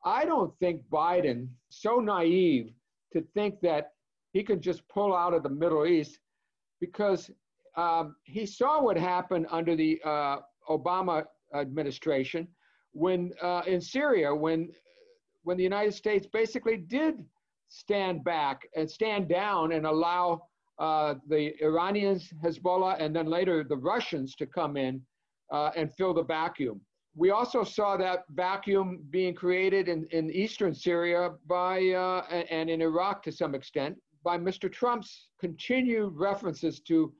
I 0.04 0.24
don't 0.24 0.56
think 0.58 0.82
Biden 0.90 1.48
so 1.68 2.00
naive 2.00 2.72
to 3.12 3.22
think 3.34 3.60
that 3.60 3.92
he 4.36 4.42
could 4.42 4.60
just 4.60 4.86
pull 4.88 5.16
out 5.16 5.32
of 5.32 5.42
the 5.42 5.48
Middle 5.48 5.86
East 5.86 6.18
because 6.78 7.30
um, 7.74 8.16
he 8.24 8.44
saw 8.44 8.82
what 8.82 8.98
happened 8.98 9.46
under 9.50 9.74
the 9.74 9.98
uh, 10.04 10.36
Obama 10.68 11.24
administration 11.54 12.46
when 12.92 13.32
uh, 13.40 13.62
in 13.66 13.80
Syria 13.80 14.34
when 14.34 14.70
when 15.44 15.56
the 15.56 15.62
United 15.62 15.94
States 15.94 16.26
basically 16.30 16.76
did 16.76 17.24
stand 17.68 18.24
back 18.24 18.68
and 18.76 18.90
stand 18.90 19.26
down 19.26 19.72
and 19.72 19.86
allow 19.86 20.42
uh, 20.78 21.14
the 21.28 21.54
Iranians, 21.62 22.30
Hezbollah, 22.44 23.00
and 23.00 23.16
then 23.16 23.26
later 23.26 23.64
the 23.64 23.80
Russians 23.92 24.34
to 24.34 24.44
come 24.44 24.76
in 24.76 25.00
uh, 25.50 25.70
and 25.76 25.90
fill 25.94 26.12
the 26.12 26.24
vacuum. 26.24 26.78
We 27.14 27.30
also 27.30 27.64
saw 27.64 27.96
that 27.96 28.24
vacuum 28.28 29.02
being 29.08 29.34
created 29.34 29.88
in, 29.88 30.06
in 30.10 30.30
eastern 30.30 30.74
Syria 30.74 31.30
by 31.46 31.76
uh, 32.04 32.26
and 32.50 32.68
in 32.68 32.82
Iraq 32.82 33.22
to 33.22 33.32
some 33.32 33.54
extent 33.54 33.96
by 34.26 34.36
Mr. 34.36 34.70
Trump's 34.70 35.28
continued 35.38 36.12
references 36.16 36.80
to 36.80 37.12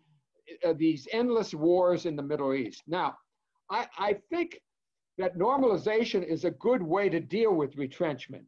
uh, 0.66 0.75
these 0.77 1.07
endless 1.12 1.55
wars 1.55 2.05
in 2.05 2.16
the 2.16 2.23
Middle 2.23 2.53
East. 2.53 2.83
Now, 2.88 3.14
I, 3.71 3.87
I 3.97 4.16
think 4.29 4.61
that 5.16 5.38
normalization 5.38 6.27
is 6.27 6.45
a 6.45 6.51
good 6.51 6.83
way 6.83 7.09
to 7.09 7.21
deal 7.21 7.55
with 7.55 7.77
retrenchment. 7.77 8.45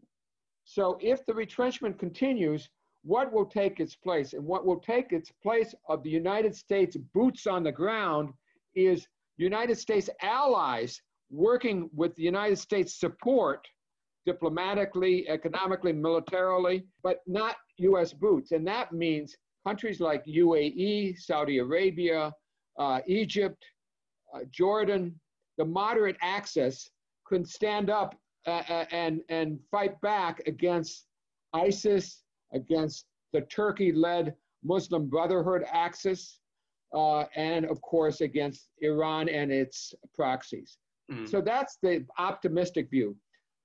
So 0.65 0.99
if 1.01 1.25
the 1.25 1.35
retrenchment 1.35 2.01
continues, 2.01 2.69
what 3.05 3.33
will 3.33 3.47
take 3.47 3.79
its 3.79 3.95
place? 3.95 4.33
And 4.33 4.45
what 4.45 4.67
will 4.67 4.81
take 4.81 5.13
its 5.13 5.31
place 5.41 5.73
of 5.89 6.03
the 6.03 6.11
United 6.11 6.53
States 6.53 6.97
boots 7.15 7.47
on 7.47 7.63
the 7.63 7.71
ground 7.71 8.31
is 8.75 9.07
United 9.37 9.79
States 9.79 10.11
allies 10.21 11.01
working 11.31 11.89
with 11.95 12.13
the 12.17 12.25
United 12.25 12.59
States 12.59 12.99
support 12.99 13.69
diplomatically, 14.27 15.29
economically, 15.29 15.93
militarily, 15.93 16.85
but 17.05 17.21
not 17.29 17.55
US 17.79 18.13
boots. 18.13 18.53
And 18.53 18.67
that 18.67 18.93
means 18.93 19.37
countries 19.67 20.01
like 20.01 20.25
UAE, 20.27 21.19
Saudi 21.19 21.59
Arabia, 21.59 22.33
uh, 22.79 23.01
Egypt, 23.07 23.63
uh, 24.35 24.41
Jordan, 24.51 25.19
the 25.57 25.65
moderate 25.65 26.17
axis 26.23 26.91
can 27.27 27.45
stand 27.45 27.91
up 27.91 28.15
uh, 28.47 28.63
uh, 28.69 28.85
and, 28.93 29.21
and 29.29 29.59
fight 29.71 30.01
back 30.01 30.41
against 30.47 31.07
ISIS, 31.53 32.23
against 32.53 33.07
the 33.33 33.43
Turkey 33.43 33.93
led 33.93 34.35
Muslim 34.65 35.09
Brotherhood 35.09 35.65
axis, 35.71 36.41
uh, 36.95 37.25
and 37.37 37.67
of 37.67 37.81
course 37.83 38.21
against 38.21 38.69
Iran 38.81 39.29
and 39.29 39.53
its 39.53 39.93
proxies. 40.15 40.79
Mm. 41.13 41.29
So 41.29 41.41
that's 41.41 41.79
the 41.83 42.05
optimistic 42.19 42.91
view. 42.91 43.17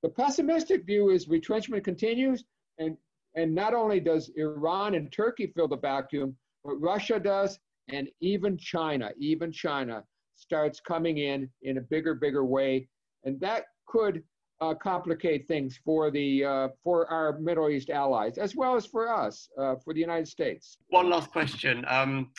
The 0.01 0.09
pessimistic 0.09 0.85
view 0.85 1.11
is 1.11 1.27
retrenchment 1.27 1.83
continues, 1.83 2.43
and, 2.77 2.97
and 3.35 3.53
not 3.53 3.73
only 3.73 3.99
does 3.99 4.31
Iran 4.35 4.95
and 4.95 5.11
Turkey 5.11 5.51
fill 5.55 5.67
the 5.67 5.77
vacuum, 5.77 6.35
but 6.63 6.75
Russia 6.75 7.19
does, 7.19 7.59
and 7.89 8.07
even 8.21 8.57
China, 8.57 9.11
even 9.17 9.51
China 9.51 10.03
starts 10.35 10.79
coming 10.79 11.17
in 11.17 11.49
in 11.63 11.77
a 11.77 11.81
bigger, 11.81 12.15
bigger 12.15 12.45
way. 12.45 12.87
And 13.23 13.39
that 13.41 13.65
could 13.87 14.23
uh, 14.61 14.73
complicate 14.75 15.47
things 15.47 15.79
for 15.83 16.11
the 16.11 16.45
uh, 16.45 16.67
for 16.83 17.09
our 17.11 17.37
Middle 17.39 17.69
East 17.69 17.89
allies 17.89 18.37
as 18.37 18.55
well 18.55 18.75
as 18.75 18.85
for 18.85 19.11
us, 19.13 19.49
uh, 19.57 19.75
for 19.83 19.93
the 19.93 19.99
United 19.99 20.27
States. 20.27 20.77
One 20.87 21.09
last 21.09 21.31
question: 21.31 21.83
um, 21.87 22.31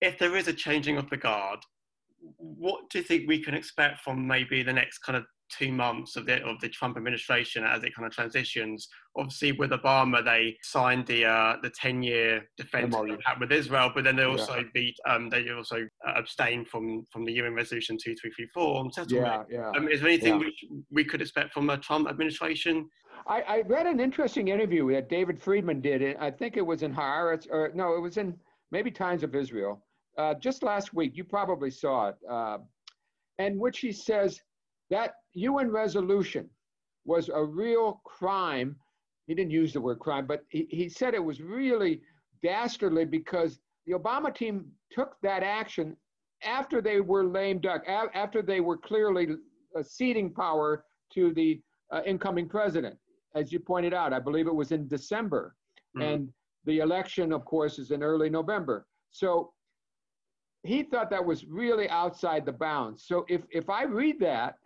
If 0.00 0.18
there 0.18 0.36
is 0.36 0.48
a 0.48 0.52
changing 0.52 0.98
of 0.98 1.08
the 1.08 1.16
guard, 1.16 1.60
what 2.36 2.90
do 2.90 2.98
you 2.98 3.04
think 3.04 3.26
we 3.26 3.42
can 3.42 3.54
expect 3.54 4.00
from 4.00 4.26
maybe 4.26 4.62
the 4.62 4.72
next 4.72 4.98
kind 4.98 5.16
of 5.16 5.24
two 5.50 5.72
months 5.72 6.16
of 6.16 6.26
the 6.26 6.42
of 6.44 6.60
the 6.60 6.68
Trump 6.68 6.96
administration 6.96 7.64
as 7.64 7.82
it 7.84 7.94
kind 7.94 8.06
of 8.06 8.12
transitions. 8.12 8.88
Obviously, 9.16 9.52
with 9.52 9.70
Obama, 9.70 10.24
they 10.24 10.56
signed 10.62 11.06
the 11.06 11.24
uh, 11.24 11.56
the 11.62 11.70
ten 11.70 12.02
year 12.02 12.42
defense 12.56 12.94
pact 13.24 13.40
with 13.40 13.52
Israel, 13.52 13.90
but 13.94 14.04
then 14.04 14.16
they 14.16 14.24
also 14.24 14.56
yeah. 14.56 14.62
beat 14.74 14.96
um, 15.08 15.28
they 15.28 15.48
also 15.50 15.86
uh, 16.06 16.12
abstained 16.16 16.68
from 16.68 17.06
from 17.12 17.24
the 17.24 17.32
UN 17.34 17.54
resolution 17.54 17.96
two 18.02 18.14
three 18.20 18.30
three 18.30 18.48
four 18.52 18.80
on 18.80 18.92
settlement. 18.92 19.46
Yeah, 19.50 19.58
yeah. 19.58 19.78
Um, 19.78 19.88
is 19.88 20.00
there 20.00 20.08
anything 20.08 20.40
yeah. 20.40 20.46
which 20.46 20.64
we 20.90 21.04
could 21.04 21.22
expect 21.22 21.52
from 21.52 21.70
a 21.70 21.78
Trump 21.78 22.08
administration? 22.08 22.88
I, 23.26 23.40
I 23.42 23.60
read 23.62 23.86
an 23.86 23.98
interesting 23.98 24.48
interview 24.48 24.92
that 24.92 25.08
David 25.08 25.40
Friedman 25.40 25.80
did. 25.80 26.16
I 26.16 26.30
think 26.30 26.56
it 26.56 26.64
was 26.64 26.82
in 26.82 26.94
Haaretz, 26.94 27.48
or 27.50 27.72
no, 27.74 27.96
it 27.96 28.00
was 28.00 28.18
in 28.18 28.36
maybe 28.70 28.90
Times 28.90 29.22
of 29.22 29.34
Israel. 29.34 29.84
Uh, 30.16 30.34
just 30.34 30.62
last 30.62 30.94
week, 30.94 31.12
you 31.16 31.24
probably 31.24 31.70
saw 31.70 32.08
it, 32.08 32.16
uh, 32.30 32.58
and 33.38 33.58
which 33.58 33.80
he 33.80 33.92
says 33.92 34.40
that 34.90 35.14
UN 35.34 35.70
resolution 35.70 36.48
was 37.04 37.28
a 37.28 37.42
real 37.42 38.00
crime. 38.04 38.76
He 39.26 39.34
didn't 39.34 39.50
use 39.50 39.72
the 39.72 39.80
word 39.80 39.98
crime, 39.98 40.26
but 40.26 40.44
he, 40.48 40.66
he 40.70 40.88
said 40.88 41.14
it 41.14 41.24
was 41.24 41.40
really 41.40 42.00
dastardly 42.42 43.04
because 43.04 43.58
the 43.86 43.92
Obama 43.92 44.34
team 44.34 44.66
took 44.90 45.16
that 45.22 45.42
action 45.42 45.96
after 46.42 46.80
they 46.80 47.00
were 47.00 47.24
lame 47.24 47.60
duck, 47.60 47.82
after 47.86 48.42
they 48.42 48.60
were 48.60 48.76
clearly 48.76 49.28
uh, 49.76 49.82
ceding 49.82 50.32
power 50.32 50.84
to 51.14 51.32
the 51.32 51.60
uh, 51.92 52.02
incoming 52.04 52.48
president. 52.48 52.96
As 53.34 53.52
you 53.52 53.60
pointed 53.60 53.94
out, 53.94 54.12
I 54.12 54.18
believe 54.18 54.46
it 54.46 54.54
was 54.54 54.72
in 54.72 54.88
December. 54.88 55.54
Mm-hmm. 55.96 56.02
And 56.02 56.28
the 56.64 56.78
election, 56.78 57.32
of 57.32 57.44
course, 57.44 57.78
is 57.78 57.90
in 57.90 58.02
early 58.02 58.28
November. 58.28 58.86
So 59.10 59.52
he 60.66 60.82
thought 60.82 61.10
that 61.10 61.24
was 61.24 61.44
really 61.44 61.88
outside 61.88 62.46
the 62.46 62.52
bounds. 62.52 63.04
So 63.06 63.24
if, 63.28 63.42
if 63.50 63.68
I 63.68 63.84
read 63.84 64.18
that, 64.20 64.56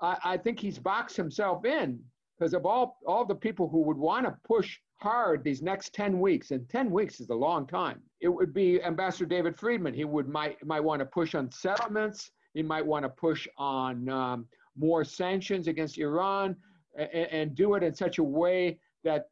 I, 0.00 0.16
I 0.24 0.36
think 0.36 0.58
he's 0.58 0.78
boxed 0.78 1.16
himself 1.16 1.64
in 1.64 2.00
because 2.38 2.54
of 2.54 2.64
all, 2.64 2.98
all 3.06 3.24
the 3.24 3.34
people 3.34 3.68
who 3.68 3.82
would 3.82 3.96
want 3.96 4.24
to 4.26 4.34
push 4.44 4.78
hard 4.98 5.42
these 5.42 5.62
next 5.62 5.94
10 5.94 6.20
weeks, 6.20 6.50
and 6.50 6.68
10 6.68 6.90
weeks 6.90 7.20
is 7.20 7.30
a 7.30 7.34
long 7.34 7.66
time. 7.66 8.00
It 8.20 8.28
would 8.28 8.52
be 8.52 8.82
Ambassador 8.82 9.26
David 9.26 9.58
Friedman. 9.58 9.94
He 9.94 10.04
would 10.04 10.28
might, 10.28 10.64
might 10.64 10.80
want 10.80 11.00
to 11.00 11.06
push 11.06 11.34
on 11.34 11.50
settlements. 11.50 12.30
He 12.54 12.62
might 12.62 12.84
want 12.84 13.04
to 13.04 13.08
push 13.08 13.46
on 13.56 14.08
um, 14.08 14.46
more 14.76 15.04
sanctions 15.04 15.68
against 15.68 15.98
Iran 15.98 16.56
and, 16.96 17.10
and 17.10 17.54
do 17.54 17.74
it 17.74 17.82
in 17.82 17.94
such 17.94 18.18
a 18.18 18.24
way 18.24 18.78
that 19.04 19.28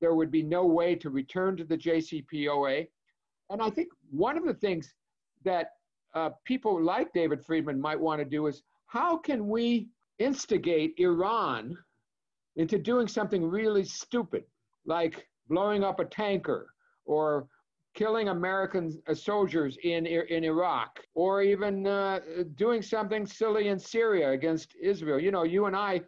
there 0.00 0.14
would 0.14 0.30
be 0.30 0.42
no 0.42 0.66
way 0.66 0.94
to 0.96 1.10
return 1.10 1.56
to 1.56 1.64
the 1.64 1.76
JCPOA. 1.76 2.88
And 3.50 3.62
I 3.62 3.70
think 3.70 3.88
one 4.10 4.36
of 4.36 4.44
the 4.44 4.54
things 4.54 4.92
that 5.44 5.70
uh, 6.14 6.30
people 6.44 6.82
like 6.82 7.12
David 7.12 7.44
Friedman 7.44 7.80
might 7.80 7.98
want 7.98 8.20
to 8.20 8.24
do 8.24 8.46
is 8.46 8.62
how 8.86 9.16
can 9.16 9.48
we 9.48 9.88
instigate 10.18 10.94
Iran 10.98 11.76
into 12.56 12.78
doing 12.78 13.08
something 13.08 13.44
really 13.44 13.84
stupid, 13.84 14.44
like 14.84 15.26
blowing 15.48 15.82
up 15.82 16.00
a 16.00 16.04
tanker 16.04 16.74
or 17.06 17.46
killing 17.94 18.28
American 18.28 19.02
uh, 19.08 19.14
soldiers 19.14 19.78
in, 19.84 20.06
in 20.06 20.44
Iraq, 20.44 21.00
or 21.14 21.42
even 21.42 21.86
uh, 21.86 22.20
doing 22.56 22.82
something 22.82 23.26
silly 23.26 23.68
in 23.68 23.78
Syria 23.78 24.30
against 24.30 24.74
Israel. 24.80 25.18
You 25.20 25.30
know, 25.30 25.44
you 25.44 25.66
and 25.66 25.76
I, 25.76 26.02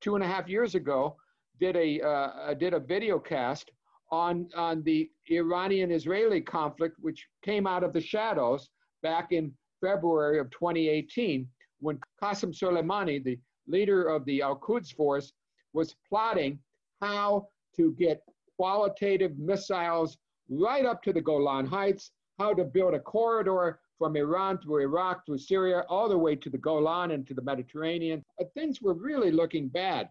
two 0.00 0.14
and 0.14 0.24
a 0.24 0.26
half 0.26 0.48
years 0.48 0.74
ago, 0.74 1.16
did 1.58 1.76
a, 1.76 2.00
uh, 2.00 2.54
did 2.54 2.74
a 2.74 2.80
video 2.80 3.18
cast 3.18 3.70
on, 4.10 4.48
on 4.56 4.82
the 4.82 5.10
Iranian-Israeli 5.30 6.40
conflict, 6.40 6.96
which 7.00 7.26
came 7.42 7.66
out 7.66 7.84
of 7.84 7.92
the 7.92 8.00
shadows 8.00 8.68
back 9.02 9.32
in 9.32 9.52
February 9.80 10.38
of 10.38 10.50
2018, 10.50 11.46
when 11.80 11.98
Qasem 12.22 12.54
Soleimani, 12.54 13.22
the 13.22 13.38
leader 13.66 14.08
of 14.08 14.24
the 14.24 14.42
Al 14.42 14.56
Quds 14.56 14.90
force, 14.90 15.32
was 15.72 15.94
plotting 16.08 16.58
how 17.00 17.48
to 17.76 17.92
get 17.92 18.22
qualitative 18.56 19.38
missiles 19.38 20.18
right 20.50 20.84
up 20.84 21.02
to 21.02 21.12
the 21.12 21.20
Golan 21.20 21.66
Heights, 21.66 22.10
how 22.38 22.52
to 22.54 22.64
build 22.64 22.94
a 22.94 23.00
corridor 23.00 23.80
from 23.98 24.16
Iran 24.16 24.58
through 24.58 24.82
Iraq 24.82 25.24
through 25.24 25.38
Syria, 25.38 25.84
all 25.88 26.08
the 26.08 26.18
way 26.18 26.34
to 26.34 26.50
the 26.50 26.58
Golan 26.58 27.12
and 27.12 27.26
to 27.26 27.34
the 27.34 27.42
Mediterranean. 27.42 28.24
But 28.38 28.52
things 28.54 28.82
were 28.82 28.94
really 28.94 29.30
looking 29.30 29.68
bad. 29.68 30.08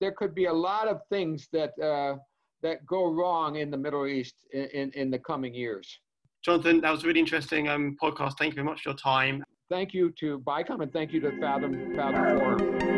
There 0.00 0.12
could 0.12 0.34
be 0.34 0.46
a 0.46 0.52
lot 0.52 0.88
of 0.88 1.00
things 1.10 1.48
that 1.52 1.78
uh, 1.78 2.16
that 2.62 2.86
go 2.86 3.12
wrong 3.12 3.56
in 3.56 3.70
the 3.70 3.76
Middle 3.76 4.06
East 4.06 4.46
in, 4.52 4.64
in, 4.66 4.90
in 4.92 5.10
the 5.10 5.18
coming 5.18 5.54
years. 5.54 6.00
Jonathan, 6.44 6.80
that 6.82 6.90
was 6.90 7.04
a 7.04 7.06
really 7.06 7.20
interesting 7.20 7.68
um, 7.68 7.96
podcast. 8.00 8.36
Thank 8.38 8.52
you 8.52 8.56
very 8.56 8.66
much 8.66 8.82
for 8.82 8.90
your 8.90 8.98
time. 8.98 9.42
Thank 9.70 9.94
you 9.94 10.12
to 10.20 10.40
BICOM 10.40 10.82
and 10.82 10.92
thank 10.92 11.12
you 11.12 11.20
to 11.20 11.30
Fathom, 11.40 11.94
Fathom 11.96 12.38
Forum. 12.38 12.93